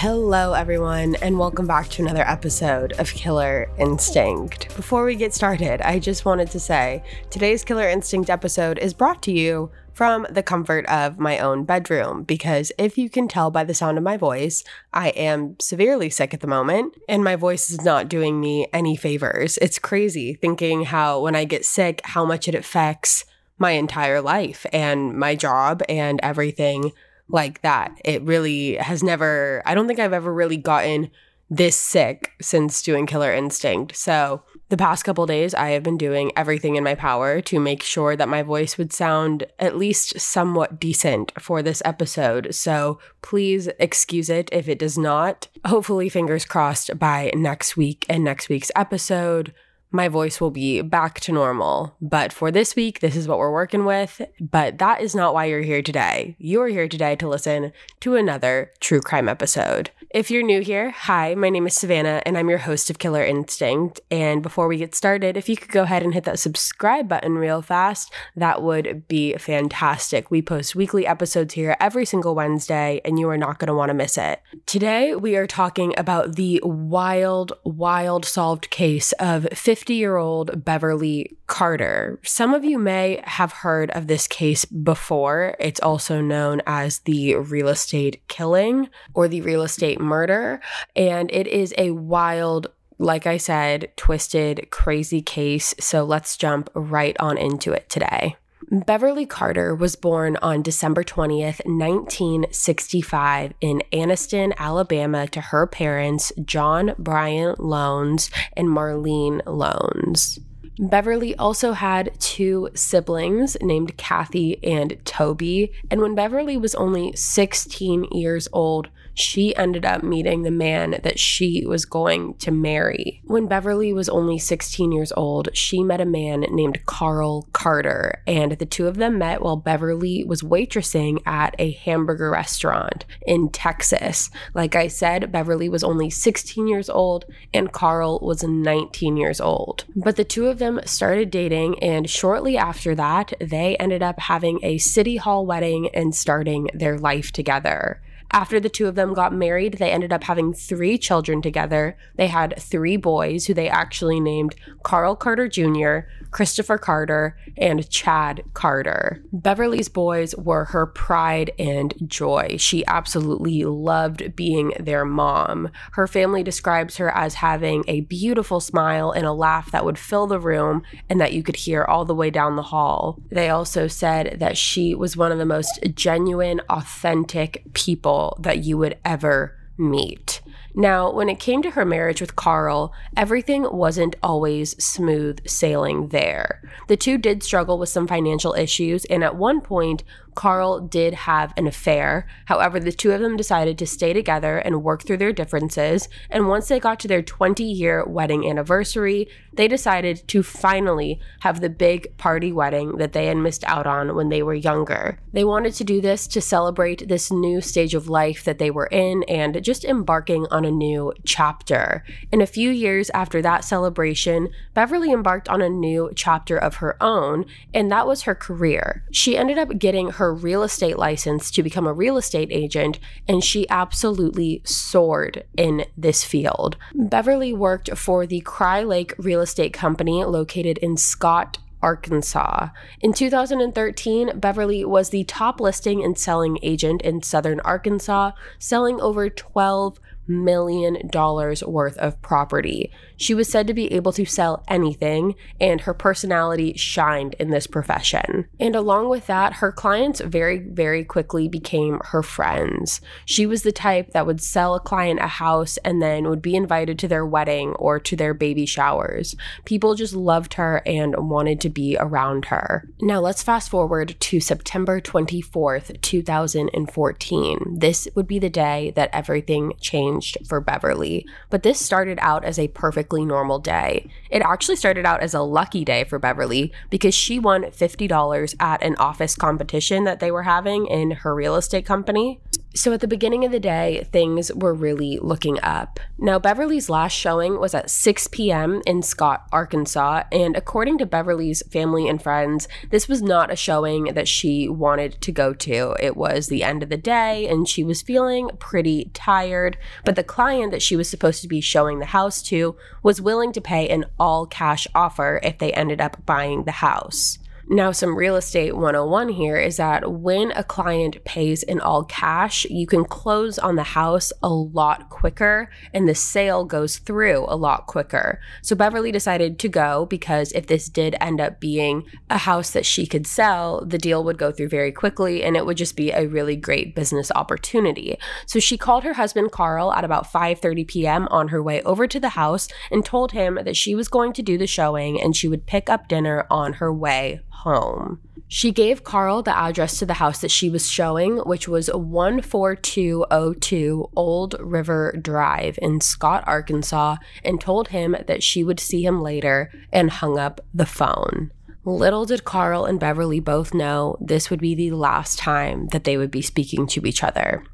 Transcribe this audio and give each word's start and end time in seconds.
Hello, 0.00 0.52
everyone, 0.52 1.16
and 1.22 1.40
welcome 1.40 1.66
back 1.66 1.88
to 1.88 2.02
another 2.02 2.22
episode 2.22 2.92
of 3.00 3.12
Killer 3.12 3.68
Instinct. 3.80 4.68
Before 4.76 5.04
we 5.04 5.16
get 5.16 5.34
started, 5.34 5.80
I 5.80 5.98
just 5.98 6.24
wanted 6.24 6.52
to 6.52 6.60
say 6.60 7.02
today's 7.30 7.64
Killer 7.64 7.88
Instinct 7.88 8.30
episode 8.30 8.78
is 8.78 8.94
brought 8.94 9.24
to 9.24 9.32
you 9.32 9.72
from 9.94 10.24
the 10.30 10.44
comfort 10.44 10.86
of 10.86 11.18
my 11.18 11.40
own 11.40 11.64
bedroom 11.64 12.22
because 12.22 12.70
if 12.78 12.96
you 12.96 13.10
can 13.10 13.26
tell 13.26 13.50
by 13.50 13.64
the 13.64 13.74
sound 13.74 13.98
of 13.98 14.04
my 14.04 14.16
voice, 14.16 14.62
I 14.94 15.08
am 15.08 15.56
severely 15.58 16.10
sick 16.10 16.32
at 16.32 16.42
the 16.42 16.46
moment 16.46 16.96
and 17.08 17.24
my 17.24 17.34
voice 17.34 17.68
is 17.68 17.82
not 17.82 18.08
doing 18.08 18.38
me 18.38 18.68
any 18.72 18.94
favors. 18.94 19.58
It's 19.60 19.80
crazy 19.80 20.32
thinking 20.32 20.84
how 20.84 21.20
when 21.22 21.34
I 21.34 21.44
get 21.44 21.64
sick, 21.64 22.02
how 22.04 22.24
much 22.24 22.46
it 22.46 22.54
affects 22.54 23.24
my 23.58 23.72
entire 23.72 24.20
life 24.20 24.64
and 24.72 25.18
my 25.18 25.34
job 25.34 25.82
and 25.88 26.20
everything 26.22 26.92
like 27.28 27.62
that. 27.62 27.98
It 28.04 28.22
really 28.22 28.74
has 28.76 29.02
never, 29.02 29.62
I 29.66 29.74
don't 29.74 29.86
think 29.86 29.98
I've 29.98 30.12
ever 30.12 30.32
really 30.32 30.56
gotten 30.56 31.10
this 31.50 31.76
sick 31.76 32.32
since 32.40 32.82
doing 32.82 33.06
Killer 33.06 33.32
Instinct. 33.32 33.96
So, 33.96 34.42
the 34.70 34.76
past 34.76 35.02
couple 35.02 35.24
days, 35.24 35.54
I 35.54 35.70
have 35.70 35.82
been 35.82 35.96
doing 35.96 36.30
everything 36.36 36.76
in 36.76 36.84
my 36.84 36.94
power 36.94 37.40
to 37.40 37.58
make 37.58 37.82
sure 37.82 38.16
that 38.16 38.28
my 38.28 38.42
voice 38.42 38.76
would 38.76 38.92
sound 38.92 39.46
at 39.58 39.78
least 39.78 40.20
somewhat 40.20 40.78
decent 40.78 41.32
for 41.40 41.62
this 41.62 41.80
episode. 41.86 42.54
So, 42.54 42.98
please 43.22 43.68
excuse 43.78 44.28
it 44.28 44.50
if 44.52 44.68
it 44.68 44.78
does 44.78 44.98
not. 44.98 45.48
Hopefully, 45.64 46.10
fingers 46.10 46.44
crossed 46.44 46.98
by 46.98 47.32
next 47.34 47.78
week 47.78 48.04
and 48.10 48.22
next 48.22 48.50
week's 48.50 48.70
episode 48.76 49.54
my 49.90 50.08
voice 50.08 50.40
will 50.40 50.50
be 50.50 50.82
back 50.82 51.20
to 51.20 51.32
normal. 51.32 51.96
But 52.00 52.32
for 52.32 52.50
this 52.50 52.76
week, 52.76 53.00
this 53.00 53.16
is 53.16 53.26
what 53.26 53.38
we're 53.38 53.52
working 53.52 53.84
with. 53.84 54.20
But 54.40 54.78
that 54.78 55.00
is 55.00 55.14
not 55.14 55.34
why 55.34 55.46
you're 55.46 55.60
here 55.62 55.82
today. 55.82 56.36
You 56.38 56.60
are 56.62 56.68
here 56.68 56.88
today 56.88 57.16
to 57.16 57.28
listen 57.28 57.72
to 58.00 58.16
another 58.16 58.72
true 58.80 59.00
crime 59.00 59.28
episode. 59.28 59.90
If 60.10 60.30
you're 60.30 60.42
new 60.42 60.60
here, 60.60 60.90
hi, 60.90 61.34
my 61.34 61.50
name 61.50 61.66
is 61.66 61.74
Savannah 61.74 62.22
and 62.24 62.38
I'm 62.38 62.48
your 62.48 62.58
host 62.58 62.88
of 62.88 62.98
Killer 62.98 63.22
Instinct. 63.22 64.00
And 64.10 64.42
before 64.42 64.66
we 64.66 64.78
get 64.78 64.94
started, 64.94 65.36
if 65.36 65.50
you 65.50 65.56
could 65.56 65.70
go 65.70 65.82
ahead 65.82 66.02
and 66.02 66.14
hit 66.14 66.24
that 66.24 66.38
subscribe 66.38 67.08
button 67.08 67.34
real 67.34 67.60
fast, 67.60 68.10
that 68.34 68.62
would 68.62 69.06
be 69.06 69.34
fantastic. 69.34 70.30
We 70.30 70.40
post 70.40 70.74
weekly 70.74 71.06
episodes 71.06 71.54
here 71.54 71.76
every 71.78 72.06
single 72.06 72.34
Wednesday 72.34 73.02
and 73.04 73.18
you 73.18 73.28
are 73.28 73.36
not 73.36 73.58
going 73.58 73.68
to 73.68 73.74
want 73.74 73.90
to 73.90 73.94
miss 73.94 74.16
it. 74.16 74.40
Today, 74.64 75.14
we 75.14 75.36
are 75.36 75.46
talking 75.46 75.92
about 75.98 76.36
the 76.36 76.60
wild, 76.64 77.52
wild 77.64 78.24
solved 78.24 78.70
case 78.70 79.12
of 79.12 79.46
50 79.52 79.77
year 79.86 80.16
old 80.16 80.64
Beverly 80.64 81.36
Carter. 81.46 82.18
Some 82.24 82.54
of 82.54 82.64
you 82.64 82.78
may 82.78 83.20
have 83.24 83.52
heard 83.52 83.90
of 83.92 84.06
this 84.06 84.26
case 84.26 84.64
before. 84.64 85.54
It's 85.58 85.80
also 85.80 86.20
known 86.20 86.62
as 86.66 87.00
the 87.00 87.36
real 87.36 87.68
estate 87.68 88.26
killing 88.28 88.88
or 89.14 89.28
the 89.28 89.40
real 89.42 89.62
estate 89.62 90.00
murder. 90.00 90.60
And 90.96 91.30
it 91.32 91.46
is 91.46 91.74
a 91.78 91.92
wild, 91.92 92.68
like 92.98 93.26
I 93.26 93.36
said, 93.36 93.92
twisted, 93.96 94.68
crazy 94.70 95.22
case. 95.22 95.74
So 95.78 96.04
let's 96.04 96.36
jump 96.36 96.70
right 96.74 97.16
on 97.20 97.38
into 97.38 97.72
it 97.72 97.88
today. 97.88 98.36
Beverly 98.70 99.24
Carter 99.24 99.74
was 99.74 99.96
born 99.96 100.36
on 100.42 100.62
December 100.62 101.04
20th, 101.04 101.64
1965, 101.64 103.54
in 103.60 103.82
Anniston, 103.92 104.52
Alabama, 104.56 105.26
to 105.28 105.40
her 105.40 105.66
parents, 105.66 106.32
John 106.44 106.94
Bryant 106.98 107.60
Loans 107.60 108.30
and 108.56 108.68
Marlene 108.68 109.42
Loans. 109.46 110.38
Beverly 110.80 111.34
also 111.36 111.72
had 111.72 112.18
two 112.20 112.68
siblings 112.74 113.56
named 113.60 113.96
Kathy 113.96 114.62
and 114.62 114.96
Toby, 115.04 115.72
and 115.90 116.00
when 116.00 116.14
Beverly 116.14 116.56
was 116.56 116.74
only 116.74 117.14
16 117.16 118.04
years 118.12 118.48
old, 118.52 118.88
she 119.18 119.54
ended 119.56 119.84
up 119.84 120.02
meeting 120.02 120.42
the 120.42 120.50
man 120.50 121.00
that 121.02 121.18
she 121.18 121.64
was 121.66 121.84
going 121.84 122.34
to 122.34 122.50
marry. 122.50 123.20
When 123.24 123.46
Beverly 123.46 123.92
was 123.92 124.08
only 124.08 124.38
16 124.38 124.92
years 124.92 125.12
old, 125.16 125.48
she 125.54 125.82
met 125.82 126.00
a 126.00 126.06
man 126.06 126.40
named 126.50 126.84
Carl 126.86 127.48
Carter, 127.52 128.22
and 128.26 128.52
the 128.52 128.66
two 128.66 128.86
of 128.86 128.96
them 128.96 129.18
met 129.18 129.42
while 129.42 129.56
Beverly 129.56 130.24
was 130.24 130.42
waitressing 130.42 131.20
at 131.26 131.54
a 131.58 131.72
hamburger 131.72 132.30
restaurant 132.30 133.04
in 133.26 133.48
Texas. 133.48 134.30
Like 134.54 134.76
I 134.76 134.86
said, 134.86 135.32
Beverly 135.32 135.68
was 135.68 135.82
only 135.82 136.10
16 136.10 136.68
years 136.68 136.88
old, 136.88 137.24
and 137.52 137.72
Carl 137.72 138.20
was 138.20 138.44
19 138.44 139.16
years 139.16 139.40
old. 139.40 139.84
But 139.96 140.16
the 140.16 140.24
two 140.24 140.46
of 140.46 140.58
them 140.58 140.80
started 140.84 141.30
dating, 141.30 141.82
and 141.82 142.08
shortly 142.08 142.56
after 142.56 142.94
that, 142.94 143.32
they 143.40 143.76
ended 143.76 144.02
up 144.02 144.20
having 144.20 144.60
a 144.62 144.78
city 144.78 145.16
hall 145.16 145.44
wedding 145.44 145.88
and 145.92 146.14
starting 146.14 146.68
their 146.72 146.98
life 146.98 147.32
together. 147.32 148.00
After 148.30 148.60
the 148.60 148.68
two 148.68 148.86
of 148.86 148.94
them 148.94 149.14
got 149.14 149.32
married, 149.32 149.74
they 149.74 149.90
ended 149.90 150.12
up 150.12 150.24
having 150.24 150.52
three 150.52 150.98
children 150.98 151.40
together. 151.40 151.96
They 152.16 152.26
had 152.26 152.60
three 152.60 152.98
boys 152.98 153.46
who 153.46 153.54
they 153.54 153.68
actually 153.68 154.20
named 154.20 154.54
Carl 154.82 155.16
Carter 155.16 155.48
Jr., 155.48 156.00
Christopher 156.30 156.76
Carter, 156.76 157.38
and 157.56 157.88
Chad 157.88 158.44
Carter. 158.52 159.24
Beverly's 159.32 159.88
boys 159.88 160.36
were 160.36 160.66
her 160.66 160.84
pride 160.84 161.52
and 161.58 161.94
joy. 162.06 162.56
She 162.58 162.86
absolutely 162.86 163.64
loved 163.64 164.36
being 164.36 164.74
their 164.78 165.06
mom. 165.06 165.70
Her 165.92 166.06
family 166.06 166.42
describes 166.42 166.98
her 166.98 167.10
as 167.16 167.34
having 167.34 167.82
a 167.88 168.02
beautiful 168.02 168.60
smile 168.60 169.10
and 169.10 169.24
a 169.24 169.32
laugh 169.32 169.70
that 169.70 169.86
would 169.86 169.98
fill 169.98 170.26
the 170.26 170.38
room 170.38 170.82
and 171.08 171.18
that 171.18 171.32
you 171.32 171.42
could 171.42 171.56
hear 171.56 171.82
all 171.82 172.04
the 172.04 172.14
way 172.14 172.28
down 172.28 172.56
the 172.56 172.62
hall. 172.62 173.18
They 173.30 173.48
also 173.48 173.88
said 173.88 174.36
that 174.38 174.58
she 174.58 174.94
was 174.94 175.16
one 175.16 175.32
of 175.32 175.38
the 175.38 175.46
most 175.46 175.80
genuine, 175.94 176.60
authentic 176.68 177.62
people 177.72 178.17
people 178.18 178.36
that 178.40 178.64
you 178.64 178.76
would 178.78 178.98
ever 179.04 179.54
meet. 179.76 180.40
Now, 180.74 181.12
when 181.12 181.28
it 181.28 181.40
came 181.40 181.62
to 181.62 181.70
her 181.70 181.84
marriage 181.84 182.20
with 182.20 182.36
Carl, 182.36 182.92
everything 183.16 183.66
wasn't 183.72 184.16
always 184.22 184.82
smooth 184.82 185.46
sailing 185.46 186.08
there. 186.08 186.62
The 186.88 186.96
two 186.96 187.16
did 187.16 187.42
struggle 187.42 187.78
with 187.78 187.88
some 187.88 188.06
financial 188.06 188.54
issues, 188.54 189.04
and 189.06 189.22
at 189.24 189.36
one 189.36 189.60
point, 189.60 190.02
Carl 190.38 190.78
did 190.78 191.14
have 191.14 191.52
an 191.56 191.66
affair. 191.66 192.24
However, 192.44 192.78
the 192.78 192.92
two 192.92 193.10
of 193.10 193.20
them 193.20 193.36
decided 193.36 193.76
to 193.76 193.88
stay 193.88 194.12
together 194.12 194.58
and 194.58 194.84
work 194.84 195.02
through 195.02 195.16
their 195.16 195.32
differences. 195.32 196.08
And 196.30 196.46
once 196.46 196.68
they 196.68 196.78
got 196.78 197.00
to 197.00 197.08
their 197.08 197.22
20 197.22 197.64
year 197.64 198.04
wedding 198.06 198.48
anniversary, 198.48 199.28
they 199.52 199.66
decided 199.66 200.22
to 200.28 200.44
finally 200.44 201.18
have 201.40 201.60
the 201.60 201.68
big 201.68 202.16
party 202.18 202.52
wedding 202.52 202.98
that 202.98 203.14
they 203.14 203.26
had 203.26 203.36
missed 203.36 203.64
out 203.64 203.84
on 203.84 204.14
when 204.14 204.28
they 204.28 204.40
were 204.40 204.54
younger. 204.54 205.18
They 205.32 205.42
wanted 205.42 205.74
to 205.74 205.82
do 205.82 206.00
this 206.00 206.28
to 206.28 206.40
celebrate 206.40 207.08
this 207.08 207.32
new 207.32 207.60
stage 207.60 207.92
of 207.92 208.08
life 208.08 208.44
that 208.44 208.60
they 208.60 208.70
were 208.70 208.86
in 208.86 209.24
and 209.24 209.60
just 209.64 209.84
embarking 209.84 210.46
on 210.52 210.64
a 210.64 210.70
new 210.70 211.12
chapter. 211.26 212.04
In 212.30 212.40
a 212.40 212.46
few 212.46 212.70
years 212.70 213.10
after 213.10 213.42
that 213.42 213.64
celebration, 213.64 214.50
Beverly 214.72 215.10
embarked 215.10 215.48
on 215.48 215.60
a 215.60 215.68
new 215.68 216.12
chapter 216.14 216.56
of 216.56 216.76
her 216.76 216.96
own, 217.02 217.44
and 217.74 217.90
that 217.90 218.06
was 218.06 218.22
her 218.22 218.36
career. 218.36 219.02
She 219.10 219.36
ended 219.36 219.58
up 219.58 219.80
getting 219.80 220.10
her 220.10 220.27
her 220.28 220.34
real 220.34 220.62
estate 220.62 220.98
license 220.98 221.50
to 221.50 221.62
become 221.62 221.86
a 221.86 221.92
real 221.92 222.18
estate 222.18 222.50
agent, 222.50 222.98
and 223.26 223.42
she 223.42 223.66
absolutely 223.70 224.60
soared 224.62 225.42
in 225.56 225.86
this 225.96 226.22
field. 226.22 226.76
Beverly 226.94 227.54
worked 227.54 227.96
for 227.96 228.26
the 228.26 228.42
Crye-Leike 228.42 229.14
Real 229.16 229.40
Estate 229.40 229.72
Company 229.72 230.22
located 230.24 230.76
in 230.78 230.98
Scott, 230.98 231.56
Arkansas. 231.80 232.68
In 233.00 233.14
2013, 233.14 234.38
Beverly 234.38 234.84
was 234.84 235.08
the 235.08 235.24
top 235.24 235.60
listing 235.60 236.04
and 236.04 236.18
selling 236.18 236.58
agent 236.62 237.00
in 237.00 237.22
southern 237.22 237.60
Arkansas, 237.60 238.32
selling 238.58 239.00
over 239.00 239.30
12 239.30 239.98
million 240.28 241.08
dollars 241.08 241.62
worth 241.64 241.96
of 241.98 242.20
property. 242.22 242.90
She 243.16 243.34
was 243.34 243.48
said 243.48 243.66
to 243.66 243.74
be 243.74 243.92
able 243.92 244.12
to 244.12 244.24
sell 244.24 244.62
anything, 244.68 245.34
and 245.60 245.80
her 245.80 245.94
personality 245.94 246.74
shined 246.74 247.34
in 247.38 247.50
this 247.50 247.66
profession. 247.66 248.46
And 248.60 248.76
along 248.76 249.08
with 249.08 249.26
that, 249.26 249.54
her 249.54 249.72
clients 249.72 250.20
very, 250.20 250.58
very 250.58 251.04
quickly 251.04 251.48
became 251.48 252.00
her 252.06 252.22
friends. 252.22 253.00
She 253.24 253.46
was 253.46 253.62
the 253.62 253.72
type 253.72 254.12
that 254.12 254.26
would 254.26 254.40
sell 254.40 254.74
a 254.74 254.80
client 254.80 255.20
a 255.20 255.26
house 255.26 255.78
and 255.78 256.00
then 256.00 256.28
would 256.28 256.42
be 256.42 256.54
invited 256.54 256.98
to 257.00 257.08
their 257.08 257.26
wedding 257.26 257.70
or 257.72 257.98
to 258.00 258.16
their 258.16 258.34
baby 258.34 258.66
showers. 258.66 259.34
People 259.64 259.94
just 259.94 260.14
loved 260.14 260.54
her 260.54 260.82
and 260.86 261.14
wanted 261.16 261.60
to 261.62 261.70
be 261.70 261.96
around 261.98 262.46
her. 262.46 262.88
Now, 263.00 263.20
let's 263.20 263.42
fast 263.42 263.70
forward 263.70 264.14
to 264.20 264.40
September 264.40 265.00
24th, 265.00 266.00
2014. 266.02 267.76
This 267.78 268.08
would 268.14 268.26
be 268.26 268.38
the 268.38 268.50
day 268.50 268.92
that 268.94 269.10
everything 269.12 269.72
changed 269.80 270.17
changed 270.20 270.48
for 270.48 270.60
Beverly, 270.60 271.26
but 271.50 271.62
this 271.62 271.84
started 271.84 272.18
out 272.20 272.44
as 272.44 272.58
a 272.58 272.68
perfectly 272.68 273.24
normal 273.24 273.58
day. 273.58 274.08
It 274.30 274.42
actually 274.42 274.76
started 274.76 275.06
out 275.06 275.20
as 275.20 275.34
a 275.34 275.40
lucky 275.40 275.84
day 275.84 276.04
for 276.04 276.18
Beverly 276.18 276.72
because 276.90 277.14
she 277.14 277.38
won 277.38 277.64
$50 277.64 278.54
at 278.60 278.82
an 278.82 278.96
office 278.96 279.34
competition 279.36 280.04
that 280.04 280.20
they 280.20 280.30
were 280.30 280.42
having 280.42 280.86
in 280.86 281.10
her 281.12 281.34
real 281.34 281.56
estate 281.56 281.86
company. 281.86 282.40
So 282.78 282.92
at 282.92 283.00
the 283.00 283.08
beginning 283.08 283.44
of 283.44 283.50
the 283.50 283.58
day, 283.58 284.06
things 284.12 284.54
were 284.54 284.72
really 284.72 285.18
looking 285.18 285.58
up. 285.64 285.98
Now, 286.16 286.38
Beverly's 286.38 286.88
last 286.88 287.12
showing 287.12 287.58
was 287.58 287.74
at 287.74 287.90
6 287.90 288.28
p.m. 288.28 288.82
in 288.86 289.02
Scott, 289.02 289.48
Arkansas, 289.50 290.22
and 290.30 290.56
according 290.56 290.98
to 290.98 291.04
Beverly's 291.04 291.60
family 291.72 292.08
and 292.08 292.22
friends, 292.22 292.68
this 292.90 293.08
was 293.08 293.20
not 293.20 293.50
a 293.50 293.56
showing 293.56 294.04
that 294.14 294.28
she 294.28 294.68
wanted 294.68 295.20
to 295.22 295.32
go 295.32 295.52
to. 295.54 295.96
It 295.98 296.16
was 296.16 296.46
the 296.46 296.62
end 296.62 296.84
of 296.84 296.88
the 296.88 296.96
day, 296.96 297.48
and 297.48 297.68
she 297.68 297.82
was 297.82 298.00
feeling 298.00 298.48
pretty 298.60 299.10
tired, 299.12 299.76
but 300.04 300.14
the 300.14 300.22
client 300.22 300.70
that 300.70 300.80
she 300.80 300.94
was 300.94 301.10
supposed 301.10 301.42
to 301.42 301.48
be 301.48 301.60
showing 301.60 301.98
the 301.98 302.06
house 302.06 302.40
to 302.42 302.76
was 303.02 303.20
willing 303.20 303.50
to 303.54 303.60
pay 303.60 303.88
an 303.88 304.04
all 304.20 304.46
cash 304.46 304.86
offer 304.94 305.40
if 305.42 305.58
they 305.58 305.72
ended 305.72 306.00
up 306.00 306.24
buying 306.24 306.62
the 306.62 306.70
house. 306.70 307.40
Now, 307.70 307.92
some 307.92 308.16
real 308.16 308.36
estate 308.36 308.74
101 308.74 309.28
here 309.28 309.58
is 309.58 309.76
that 309.76 310.10
when 310.10 310.52
a 310.52 310.64
client 310.64 311.22
pays 311.26 311.62
in 311.62 311.80
all 311.80 312.02
cash, 312.02 312.64
you 312.70 312.86
can 312.86 313.04
close 313.04 313.58
on 313.58 313.76
the 313.76 313.82
house 313.82 314.32
a 314.42 314.48
lot 314.48 315.10
quicker 315.10 315.68
and 315.92 316.08
the 316.08 316.14
sale 316.14 316.64
goes 316.64 316.96
through 316.96 317.44
a 317.46 317.56
lot 317.56 317.86
quicker. 317.86 318.40
So, 318.62 318.74
Beverly 318.74 319.12
decided 319.12 319.58
to 319.58 319.68
go 319.68 320.06
because 320.06 320.50
if 320.52 320.66
this 320.66 320.88
did 320.88 321.14
end 321.20 321.42
up 321.42 321.60
being 321.60 322.04
a 322.30 322.38
house 322.38 322.70
that 322.70 322.86
she 322.86 323.06
could 323.06 323.26
sell, 323.26 323.84
the 323.84 323.98
deal 323.98 324.24
would 324.24 324.38
go 324.38 324.50
through 324.50 324.70
very 324.70 324.90
quickly 324.90 325.44
and 325.44 325.54
it 325.54 325.66
would 325.66 325.76
just 325.76 325.94
be 325.94 326.10
a 326.10 326.26
really 326.26 326.56
great 326.56 326.94
business 326.94 327.30
opportunity. 327.34 328.16
So, 328.46 328.60
she 328.60 328.78
called 328.78 329.04
her 329.04 329.12
husband 329.12 329.52
Carl 329.52 329.92
at 329.92 330.04
about 330.04 330.32
5:30 330.32 330.88
p.m. 330.88 331.28
on 331.30 331.48
her 331.48 331.62
way 331.62 331.82
over 331.82 332.06
to 332.06 332.18
the 332.18 332.30
house 332.30 332.66
and 332.90 333.04
told 333.04 333.32
him 333.32 333.58
that 333.62 333.76
she 333.76 333.94
was 333.94 334.08
going 334.08 334.32
to 334.32 334.42
do 334.42 334.56
the 334.56 334.66
showing 334.66 335.20
and 335.20 335.36
she 335.36 335.48
would 335.48 335.66
pick 335.66 335.90
up 335.90 336.08
dinner 336.08 336.46
on 336.50 336.74
her 336.74 336.90
way 336.90 337.42
home. 337.58 338.20
She 338.50 338.72
gave 338.72 339.04
Carl 339.04 339.42
the 339.42 339.54
address 339.56 339.98
to 339.98 340.06
the 340.06 340.14
house 340.14 340.40
that 340.40 340.50
she 340.50 340.70
was 340.70 340.90
showing, 340.90 341.36
which 341.38 341.68
was 341.68 341.88
14202 341.88 344.10
Old 344.16 344.54
River 344.58 345.14
Drive 345.20 345.78
in 345.82 346.00
Scott, 346.00 346.44
Arkansas, 346.46 347.16
and 347.44 347.60
told 347.60 347.88
him 347.88 348.16
that 348.26 348.42
she 348.42 348.64
would 348.64 348.80
see 348.80 349.04
him 349.04 349.20
later 349.20 349.70
and 349.92 350.10
hung 350.10 350.38
up 350.38 350.62
the 350.72 350.86
phone. 350.86 351.50
Little 351.84 352.26
did 352.26 352.44
Carl 352.44 352.84
and 352.84 353.00
Beverly 353.00 353.40
both 353.40 353.72
know 353.72 354.16
this 354.20 354.50
would 354.50 354.60
be 354.60 354.74
the 354.74 354.90
last 354.90 355.38
time 355.38 355.88
that 355.88 356.04
they 356.04 356.16
would 356.16 356.30
be 356.30 356.42
speaking 356.42 356.86
to 356.88 357.06
each 357.06 357.22
other. 357.22 357.64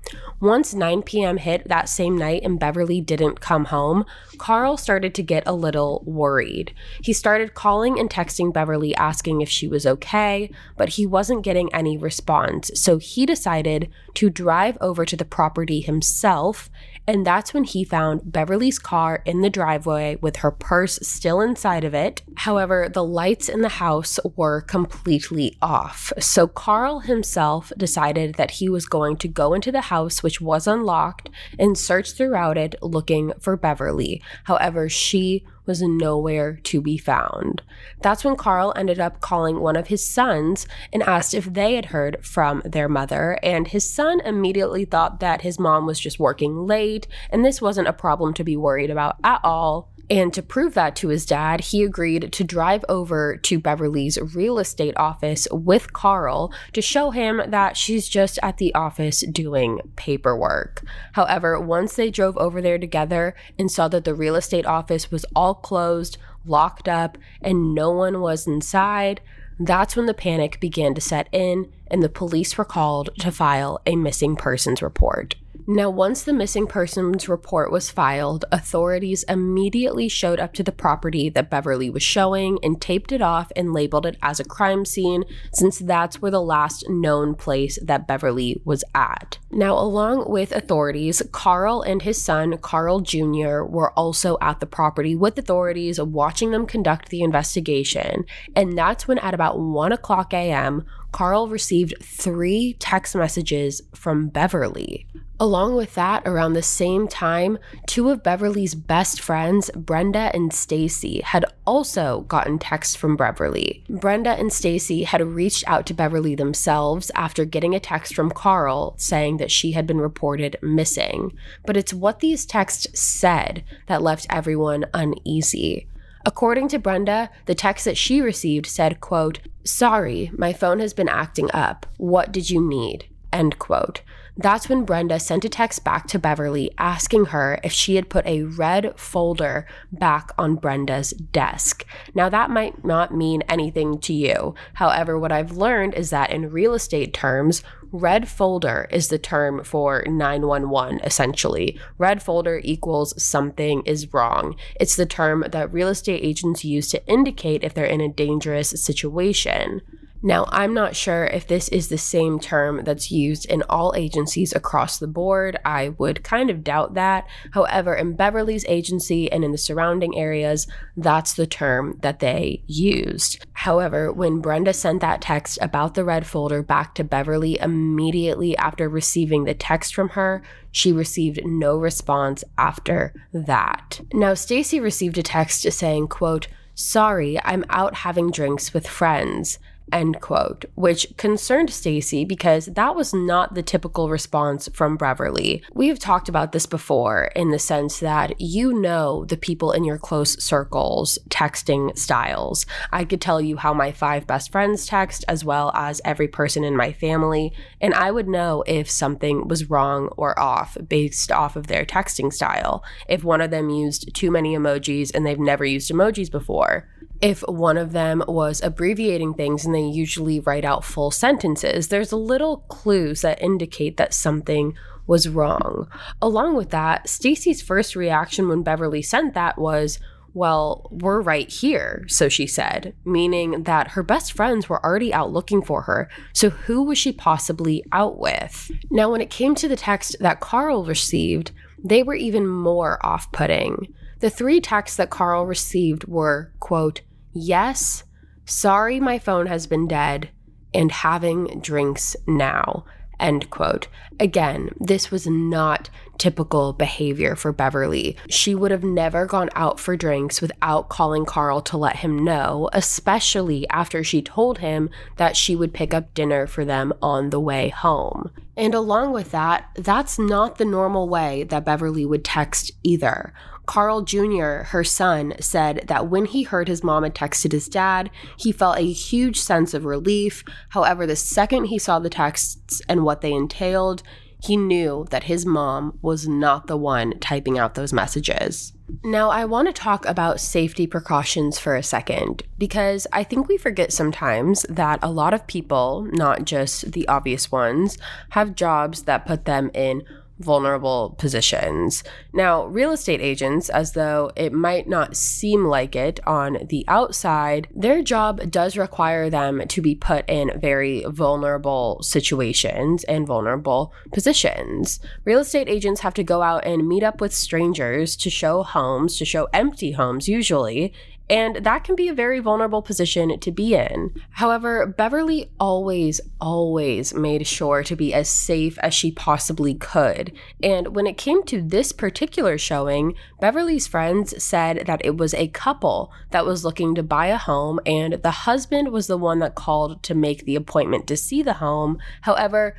Once 0.40 0.74
9 0.74 1.02
p.m. 1.02 1.38
hit 1.38 1.66
that 1.68 1.88
same 1.88 2.16
night 2.16 2.42
and 2.44 2.60
Beverly 2.60 3.00
didn't 3.00 3.40
come 3.40 3.66
home, 3.66 4.04
Carl 4.36 4.76
started 4.76 5.14
to 5.14 5.22
get 5.22 5.42
a 5.46 5.52
little 5.52 6.02
worried. 6.06 6.74
He 7.02 7.12
started 7.12 7.54
calling 7.54 7.98
and 7.98 8.10
texting 8.10 8.52
Beverly 8.52 8.94
asking 8.94 9.40
if 9.40 9.48
she 9.48 9.66
was 9.66 9.86
okay, 9.86 10.50
but 10.76 10.90
he 10.90 11.06
wasn't 11.06 11.44
getting 11.44 11.72
any 11.74 11.96
response. 11.96 12.70
So 12.74 12.98
he 12.98 13.24
decided 13.24 13.90
to 14.14 14.28
drive 14.28 14.76
over 14.80 15.04
to 15.06 15.16
the 15.16 15.24
property 15.24 15.80
himself 15.80 16.68
and 17.06 17.26
that's 17.26 17.52
when 17.52 17.64
he 17.64 17.84
found 17.84 18.32
Beverly's 18.32 18.78
car 18.78 19.22
in 19.24 19.42
the 19.42 19.50
driveway 19.50 20.16
with 20.16 20.36
her 20.36 20.50
purse 20.50 20.98
still 21.02 21.40
inside 21.40 21.84
of 21.84 21.94
it. 21.94 22.22
However, 22.36 22.88
the 22.88 23.04
lights 23.04 23.48
in 23.48 23.60
the 23.60 23.68
house 23.68 24.18
were 24.36 24.62
completely 24.62 25.56
off. 25.60 26.12
So 26.18 26.46
Carl 26.46 27.00
himself 27.00 27.72
decided 27.76 28.36
that 28.36 28.52
he 28.52 28.68
was 28.68 28.86
going 28.86 29.16
to 29.18 29.28
go 29.28 29.52
into 29.52 29.70
the 29.70 29.82
house, 29.82 30.22
which 30.22 30.40
was 30.40 30.66
unlocked, 30.66 31.28
and 31.58 31.76
search 31.76 32.12
throughout 32.12 32.56
it 32.56 32.74
looking 32.82 33.32
for 33.40 33.56
Beverly. 33.56 34.22
However, 34.44 34.88
she 34.88 35.44
was 35.66 35.82
nowhere 35.82 36.58
to 36.64 36.80
be 36.80 36.98
found. 36.98 37.62
That's 38.02 38.24
when 38.24 38.36
Carl 38.36 38.72
ended 38.76 39.00
up 39.00 39.20
calling 39.20 39.60
one 39.60 39.76
of 39.76 39.88
his 39.88 40.04
sons 40.06 40.66
and 40.92 41.02
asked 41.02 41.34
if 41.34 41.46
they 41.46 41.74
had 41.74 41.86
heard 41.86 42.24
from 42.24 42.62
their 42.64 42.88
mother. 42.88 43.38
And 43.42 43.68
his 43.68 43.88
son 43.88 44.20
immediately 44.20 44.84
thought 44.84 45.20
that 45.20 45.42
his 45.42 45.58
mom 45.58 45.86
was 45.86 46.00
just 46.00 46.18
working 46.18 46.66
late 46.66 47.06
and 47.30 47.44
this 47.44 47.62
wasn't 47.62 47.88
a 47.88 47.92
problem 47.92 48.34
to 48.34 48.44
be 48.44 48.56
worried 48.56 48.90
about 48.90 49.16
at 49.24 49.40
all. 49.42 49.93
And 50.10 50.34
to 50.34 50.42
prove 50.42 50.74
that 50.74 50.96
to 50.96 51.08
his 51.08 51.24
dad, 51.24 51.60
he 51.60 51.82
agreed 51.82 52.32
to 52.32 52.44
drive 52.44 52.84
over 52.88 53.36
to 53.38 53.58
Beverly's 53.58 54.18
real 54.34 54.58
estate 54.58 54.94
office 54.96 55.48
with 55.50 55.92
Carl 55.92 56.52
to 56.72 56.82
show 56.82 57.10
him 57.10 57.40
that 57.48 57.76
she's 57.76 58.08
just 58.08 58.38
at 58.42 58.58
the 58.58 58.74
office 58.74 59.20
doing 59.20 59.80
paperwork. 59.96 60.84
However, 61.12 61.58
once 61.58 61.96
they 61.96 62.10
drove 62.10 62.36
over 62.36 62.60
there 62.60 62.78
together 62.78 63.34
and 63.58 63.70
saw 63.70 63.88
that 63.88 64.04
the 64.04 64.14
real 64.14 64.36
estate 64.36 64.66
office 64.66 65.10
was 65.10 65.24
all 65.34 65.54
closed, 65.54 66.18
locked 66.44 66.88
up, 66.88 67.16
and 67.40 67.74
no 67.74 67.90
one 67.90 68.20
was 68.20 68.46
inside, 68.46 69.22
that's 69.58 69.96
when 69.96 70.06
the 70.06 70.14
panic 70.14 70.60
began 70.60 70.94
to 70.94 71.00
set 71.00 71.28
in 71.32 71.72
and 71.86 72.02
the 72.02 72.08
police 72.08 72.58
were 72.58 72.64
called 72.64 73.10
to 73.20 73.30
file 73.30 73.80
a 73.86 73.96
missing 73.96 74.36
persons 74.36 74.82
report. 74.82 75.36
Now, 75.66 75.88
once 75.88 76.22
the 76.22 76.34
missing 76.34 76.66
persons 76.66 77.26
report 77.26 77.72
was 77.72 77.90
filed, 77.90 78.44
authorities 78.52 79.22
immediately 79.30 80.10
showed 80.10 80.38
up 80.38 80.52
to 80.54 80.62
the 80.62 80.70
property 80.70 81.30
that 81.30 81.48
Beverly 81.48 81.88
was 81.88 82.02
showing 82.02 82.58
and 82.62 82.78
taped 82.78 83.12
it 83.12 83.22
off 83.22 83.50
and 83.56 83.72
labeled 83.72 84.04
it 84.04 84.18
as 84.22 84.38
a 84.38 84.44
crime 84.44 84.84
scene, 84.84 85.24
since 85.54 85.78
that's 85.78 86.20
where 86.20 86.30
the 86.30 86.42
last 86.42 86.84
known 86.90 87.34
place 87.34 87.78
that 87.82 88.06
Beverly 88.06 88.60
was 88.66 88.84
at. 88.94 89.38
Now, 89.50 89.78
along 89.78 90.30
with 90.30 90.52
authorities, 90.52 91.22
Carl 91.32 91.80
and 91.80 92.02
his 92.02 92.22
son, 92.22 92.58
Carl 92.58 93.00
Jr., 93.00 93.62
were 93.62 93.92
also 93.92 94.36
at 94.42 94.60
the 94.60 94.66
property 94.66 95.16
with 95.16 95.38
authorities 95.38 95.98
watching 95.98 96.50
them 96.50 96.66
conduct 96.66 97.08
the 97.08 97.22
investigation. 97.22 98.26
And 98.54 98.76
that's 98.76 99.08
when, 99.08 99.18
at 99.20 99.32
about 99.32 99.58
1 99.58 99.92
o'clock 99.92 100.34
a.m., 100.34 100.84
Carl 101.10 101.48
received 101.48 101.94
three 102.02 102.76
text 102.80 103.16
messages 103.16 103.80
from 103.94 104.28
Beverly. 104.28 105.06
Along 105.40 105.74
with 105.74 105.94
that, 105.94 106.22
around 106.26 106.52
the 106.52 106.62
same 106.62 107.08
time, 107.08 107.58
two 107.86 108.08
of 108.08 108.22
Beverly's 108.22 108.76
best 108.76 109.20
friends, 109.20 109.68
Brenda 109.74 110.30
and 110.32 110.52
Stacy, 110.52 111.22
had 111.22 111.44
also 111.66 112.20
gotten 112.28 112.58
texts 112.58 112.94
from 112.94 113.16
Beverly. 113.16 113.82
Brenda 113.90 114.30
and 114.30 114.52
Stacy 114.52 115.02
had 115.02 115.20
reached 115.20 115.64
out 115.66 115.86
to 115.86 115.94
Beverly 115.94 116.36
themselves 116.36 117.10
after 117.16 117.44
getting 117.44 117.74
a 117.74 117.80
text 117.80 118.14
from 118.14 118.30
Carl 118.30 118.94
saying 118.96 119.38
that 119.38 119.50
she 119.50 119.72
had 119.72 119.88
been 119.88 120.00
reported 120.00 120.56
missing. 120.62 121.32
But 121.66 121.76
it's 121.76 121.92
what 121.92 122.20
these 122.20 122.46
texts 122.46 122.98
said 122.98 123.64
that 123.86 124.02
left 124.02 124.28
everyone 124.30 124.84
uneasy. 124.94 125.88
According 126.24 126.68
to 126.68 126.78
Brenda, 126.78 127.28
the 127.46 127.56
text 127.56 127.84
that 127.86 127.98
she 127.98 128.20
received 128.20 128.66
said, 128.66 129.00
quote, 129.00 129.40
"Sorry, 129.64 130.30
my 130.38 130.52
phone 130.52 130.78
has 130.78 130.94
been 130.94 131.08
acting 131.08 131.50
up. 131.52 131.86
What 131.96 132.30
did 132.30 132.50
you 132.50 132.66
need?" 132.66 133.06
End 133.32 133.58
quote. 133.58 134.02
That's 134.36 134.68
when 134.68 134.84
Brenda 134.84 135.20
sent 135.20 135.44
a 135.44 135.48
text 135.48 135.84
back 135.84 136.08
to 136.08 136.18
Beverly 136.18 136.72
asking 136.76 137.26
her 137.26 137.60
if 137.62 137.70
she 137.70 137.94
had 137.94 138.08
put 138.08 138.26
a 138.26 138.42
red 138.42 138.98
folder 138.98 139.64
back 139.92 140.32
on 140.36 140.56
Brenda's 140.56 141.10
desk. 141.10 141.86
Now, 142.14 142.28
that 142.28 142.50
might 142.50 142.84
not 142.84 143.14
mean 143.14 143.42
anything 143.42 143.98
to 144.00 144.12
you. 144.12 144.56
However, 144.74 145.16
what 145.16 145.30
I've 145.30 145.52
learned 145.52 145.94
is 145.94 146.10
that 146.10 146.30
in 146.30 146.50
real 146.50 146.74
estate 146.74 147.14
terms, 147.14 147.62
red 147.92 148.28
folder 148.28 148.88
is 148.90 149.06
the 149.06 149.20
term 149.20 149.62
for 149.62 150.02
911, 150.04 150.98
essentially. 151.04 151.78
Red 151.96 152.20
folder 152.20 152.60
equals 152.64 153.22
something 153.22 153.82
is 153.82 154.12
wrong. 154.12 154.56
It's 154.80 154.96
the 154.96 155.06
term 155.06 155.44
that 155.52 155.72
real 155.72 155.88
estate 155.88 156.24
agents 156.24 156.64
use 156.64 156.88
to 156.88 157.06
indicate 157.06 157.62
if 157.62 157.72
they're 157.72 157.84
in 157.84 158.00
a 158.00 158.08
dangerous 158.08 158.70
situation. 158.70 159.80
Now, 160.26 160.46
I'm 160.48 160.72
not 160.72 160.96
sure 160.96 161.26
if 161.26 161.46
this 161.46 161.68
is 161.68 161.88
the 161.88 161.98
same 161.98 162.40
term 162.40 162.82
that's 162.82 163.10
used 163.10 163.44
in 163.44 163.62
all 163.68 163.92
agencies 163.94 164.54
across 164.54 164.98
the 164.98 165.06
board. 165.06 165.58
I 165.66 165.90
would 165.90 166.24
kind 166.24 166.48
of 166.48 166.64
doubt 166.64 166.94
that. 166.94 167.26
However, 167.50 167.94
in 167.94 168.16
Beverly's 168.16 168.64
agency 168.66 169.30
and 169.30 169.44
in 169.44 169.52
the 169.52 169.58
surrounding 169.58 170.16
areas, 170.16 170.66
that's 170.96 171.34
the 171.34 171.46
term 171.46 171.98
that 172.00 172.20
they 172.20 172.62
used. 172.66 173.44
However, 173.52 174.10
when 174.10 174.40
Brenda 174.40 174.72
sent 174.72 175.02
that 175.02 175.20
text 175.20 175.58
about 175.60 175.92
the 175.92 176.04
red 176.04 176.26
folder 176.26 176.62
back 176.62 176.94
to 176.94 177.04
Beverly 177.04 177.58
immediately 177.60 178.56
after 178.56 178.88
receiving 178.88 179.44
the 179.44 179.52
text 179.52 179.94
from 179.94 180.08
her, 180.10 180.42
she 180.72 180.90
received 180.90 181.44
no 181.44 181.76
response 181.76 182.42
after 182.56 183.12
that. 183.34 184.00
Now, 184.14 184.32
Stacy 184.32 184.80
received 184.80 185.18
a 185.18 185.22
text 185.22 185.70
saying, 185.70 186.08
quote, 186.08 186.48
Sorry, 186.74 187.38
I'm 187.44 187.64
out 187.68 187.94
having 187.94 188.30
drinks 188.30 188.72
with 188.72 188.88
friends 188.88 189.58
end 189.92 190.20
quote 190.20 190.64
which 190.74 191.06
concerned 191.16 191.70
stacy 191.70 192.24
because 192.24 192.66
that 192.66 192.96
was 192.96 193.12
not 193.12 193.54
the 193.54 193.62
typical 193.62 194.08
response 194.08 194.68
from 194.72 194.96
beverly. 194.96 195.62
We 195.72 195.88
have 195.88 195.98
talked 195.98 196.28
about 196.28 196.52
this 196.52 196.66
before 196.66 197.30
in 197.36 197.50
the 197.50 197.58
sense 197.58 198.00
that 198.00 198.40
you 198.40 198.72
know 198.72 199.24
the 199.26 199.36
people 199.36 199.72
in 199.72 199.84
your 199.84 199.98
close 199.98 200.42
circles 200.42 201.18
texting 201.28 201.96
styles. 201.98 202.66
I 202.92 203.04
could 203.04 203.20
tell 203.20 203.40
you 203.40 203.56
how 203.56 203.74
my 203.74 203.92
five 203.92 204.26
best 204.26 204.50
friends 204.50 204.86
text 204.86 205.24
as 205.28 205.44
well 205.44 205.70
as 205.74 206.00
every 206.04 206.28
person 206.28 206.64
in 206.64 206.76
my 206.76 206.92
family 206.92 207.52
and 207.80 207.94
i 207.94 208.10
would 208.10 208.28
know 208.28 208.64
if 208.66 208.90
something 208.90 209.48
was 209.48 209.70
wrong 209.70 210.08
or 210.16 210.38
off 210.38 210.76
based 210.88 211.30
off 211.30 211.56
of 211.56 211.66
their 211.66 211.84
texting 211.84 212.32
style. 212.32 212.84
If 213.08 213.24
one 213.24 213.40
of 213.40 213.50
them 213.50 213.70
used 213.70 214.14
too 214.14 214.30
many 214.30 214.56
emojis 214.56 215.14
and 215.14 215.26
they've 215.26 215.38
never 215.38 215.64
used 215.64 215.90
emojis 215.90 216.30
before 216.30 216.88
if 217.24 217.40
one 217.48 217.78
of 217.78 217.92
them 217.92 218.22
was 218.28 218.62
abbreviating 218.62 219.32
things 219.32 219.64
and 219.64 219.74
they 219.74 219.80
usually 219.80 220.40
write 220.40 220.64
out 220.64 220.84
full 220.84 221.10
sentences, 221.10 221.88
there's 221.88 222.12
little 222.12 222.58
clues 222.68 223.22
that 223.22 223.40
indicate 223.40 223.96
that 223.96 224.12
something 224.12 224.76
was 225.06 225.26
wrong. 225.26 225.88
Along 226.20 226.54
with 226.54 226.68
that, 226.68 227.08
Stacy's 227.08 227.62
first 227.62 227.96
reaction 227.96 228.46
when 228.46 228.62
Beverly 228.62 229.00
sent 229.00 229.32
that 229.32 229.56
was, 229.56 229.98
well, 230.34 230.86
we're 230.90 231.22
right 231.22 231.50
here, 231.50 232.04
so 232.08 232.28
she 232.28 232.46
said, 232.46 232.94
meaning 233.06 233.62
that 233.62 233.92
her 233.92 234.02
best 234.02 234.34
friends 234.34 234.68
were 234.68 234.84
already 234.84 235.14
out 235.14 235.32
looking 235.32 235.62
for 235.62 235.82
her, 235.82 236.10
so 236.34 236.50
who 236.50 236.82
was 236.82 236.98
she 236.98 237.10
possibly 237.10 237.82
out 237.90 238.18
with? 238.18 238.70
Now, 238.90 239.10
when 239.10 239.22
it 239.22 239.30
came 239.30 239.54
to 239.54 239.68
the 239.68 239.76
text 239.76 240.14
that 240.20 240.40
Carl 240.40 240.84
received, 240.84 241.52
they 241.82 242.02
were 242.02 242.16
even 242.16 242.46
more 242.46 242.98
off 243.04 243.32
putting. 243.32 243.94
The 244.20 244.28
three 244.28 244.60
texts 244.60 244.98
that 244.98 245.08
Carl 245.08 245.46
received 245.46 246.04
were, 246.04 246.52
quote, 246.60 247.00
yes, 247.34 248.04
sorry 248.46 249.00
my 249.00 249.18
phone 249.18 249.46
has 249.46 249.66
been 249.66 249.86
dead, 249.86 250.30
and 250.72 250.90
having 250.90 251.60
drinks 251.60 252.16
now. 252.26 252.84
End 253.20 253.48
quote. 253.50 253.86
Again, 254.18 254.70
this 254.80 255.10
was 255.10 255.26
not 255.26 255.88
typical 256.18 256.72
behavior 256.72 257.36
for 257.36 257.52
Beverly. 257.52 258.16
She 258.28 258.54
would 258.54 258.70
have 258.70 258.84
never 258.84 259.26
gone 259.26 259.50
out 259.54 259.78
for 259.78 259.96
drinks 259.96 260.40
without 260.40 260.88
calling 260.88 261.24
Carl 261.24 261.60
to 261.62 261.76
let 261.76 261.96
him 261.96 262.24
know, 262.24 262.68
especially 262.72 263.68
after 263.70 264.02
she 264.04 264.22
told 264.22 264.58
him 264.58 264.90
that 265.16 265.36
she 265.36 265.56
would 265.56 265.74
pick 265.74 265.94
up 265.94 266.14
dinner 266.14 266.46
for 266.46 266.64
them 266.64 266.92
on 267.02 267.30
the 267.30 267.40
way 267.40 267.68
home. 267.68 268.30
And 268.56 268.74
along 268.74 269.12
with 269.12 269.30
that, 269.32 269.70
that's 269.74 270.18
not 270.18 270.58
the 270.58 270.64
normal 270.64 271.08
way 271.08 271.44
that 271.44 271.64
Beverly 271.64 272.04
would 272.04 272.24
text 272.24 272.72
either. 272.82 273.32
Carl 273.66 274.02
Jr., 274.02 274.64
her 274.68 274.84
son, 274.84 275.34
said 275.40 275.84
that 275.86 276.08
when 276.08 276.26
he 276.26 276.42
heard 276.42 276.68
his 276.68 276.84
mom 276.84 277.02
had 277.02 277.14
texted 277.14 277.52
his 277.52 277.68
dad, 277.68 278.10
he 278.36 278.52
felt 278.52 278.78
a 278.78 278.92
huge 278.92 279.40
sense 279.40 279.74
of 279.74 279.84
relief. 279.84 280.44
However, 280.70 281.06
the 281.06 281.16
second 281.16 281.66
he 281.66 281.78
saw 281.78 281.98
the 281.98 282.10
texts 282.10 282.82
and 282.88 283.04
what 283.04 283.20
they 283.20 283.32
entailed, 283.32 284.02
he 284.44 284.56
knew 284.58 285.06
that 285.10 285.24
his 285.24 285.46
mom 285.46 285.98
was 286.02 286.28
not 286.28 286.66
the 286.66 286.76
one 286.76 287.18
typing 287.18 287.58
out 287.58 287.74
those 287.74 287.94
messages. 287.94 288.74
Now, 289.02 289.30
I 289.30 289.46
want 289.46 289.68
to 289.68 289.72
talk 289.72 290.04
about 290.04 290.40
safety 290.40 290.86
precautions 290.86 291.58
for 291.58 291.74
a 291.74 291.82
second 291.82 292.42
because 292.58 293.06
I 293.12 293.24
think 293.24 293.48
we 293.48 293.56
forget 293.56 293.92
sometimes 293.92 294.66
that 294.68 294.98
a 295.02 295.10
lot 295.10 295.32
of 295.32 295.46
people, 295.46 296.06
not 296.12 296.44
just 296.44 296.92
the 296.92 297.08
obvious 297.08 297.50
ones, 297.50 297.96
have 298.30 298.54
jobs 298.54 299.04
that 299.04 299.24
put 299.24 299.46
them 299.46 299.70
in 299.72 300.02
vulnerable 300.38 301.14
positions. 301.18 302.02
Now, 302.32 302.64
real 302.66 302.92
estate 302.92 303.20
agents, 303.20 303.68
as 303.68 303.92
though 303.92 304.30
it 304.36 304.52
might 304.52 304.88
not 304.88 305.16
seem 305.16 305.64
like 305.64 305.94
it 305.94 306.20
on 306.26 306.58
the 306.68 306.84
outside, 306.88 307.68
their 307.74 308.02
job 308.02 308.50
does 308.50 308.76
require 308.76 309.30
them 309.30 309.62
to 309.68 309.80
be 309.80 309.94
put 309.94 310.28
in 310.28 310.50
very 310.58 311.04
vulnerable 311.08 312.02
situations 312.02 313.04
and 313.04 313.26
vulnerable 313.26 313.92
positions. 314.12 315.00
Real 315.24 315.40
estate 315.40 315.68
agents 315.68 316.00
have 316.00 316.14
to 316.14 316.24
go 316.24 316.42
out 316.42 316.64
and 316.64 316.88
meet 316.88 317.02
up 317.02 317.20
with 317.20 317.34
strangers 317.34 318.16
to 318.16 318.30
show 318.30 318.62
homes, 318.62 319.16
to 319.18 319.24
show 319.24 319.48
empty 319.52 319.92
homes 319.92 320.28
usually, 320.28 320.92
and 321.28 321.56
that 321.64 321.84
can 321.84 321.96
be 321.96 322.08
a 322.08 322.14
very 322.14 322.38
vulnerable 322.38 322.82
position 322.82 323.38
to 323.38 323.50
be 323.50 323.74
in. 323.74 324.12
However, 324.30 324.86
Beverly 324.86 325.50
always, 325.58 326.20
always 326.40 327.14
made 327.14 327.46
sure 327.46 327.82
to 327.82 327.96
be 327.96 328.12
as 328.12 328.28
safe 328.28 328.78
as 328.78 328.92
she 328.92 329.10
possibly 329.10 329.74
could. 329.74 330.32
And 330.62 330.94
when 330.94 331.06
it 331.06 331.16
came 331.16 331.42
to 331.44 331.62
this 331.62 331.92
particular 331.92 332.58
showing, 332.58 333.14
Beverly's 333.40 333.86
friends 333.86 334.42
said 334.42 334.84
that 334.86 335.04
it 335.04 335.16
was 335.16 335.34
a 335.34 335.48
couple 335.48 336.12
that 336.30 336.46
was 336.46 336.64
looking 336.64 336.94
to 336.94 337.02
buy 337.02 337.26
a 337.26 337.38
home, 337.38 337.80
and 337.86 338.14
the 338.14 338.30
husband 338.30 338.92
was 338.92 339.06
the 339.06 339.18
one 339.18 339.38
that 339.38 339.54
called 339.54 340.02
to 340.02 340.14
make 340.14 340.44
the 340.44 340.56
appointment 340.56 341.06
to 341.06 341.16
see 341.16 341.42
the 341.42 341.54
home. 341.54 341.98
However, 342.22 342.76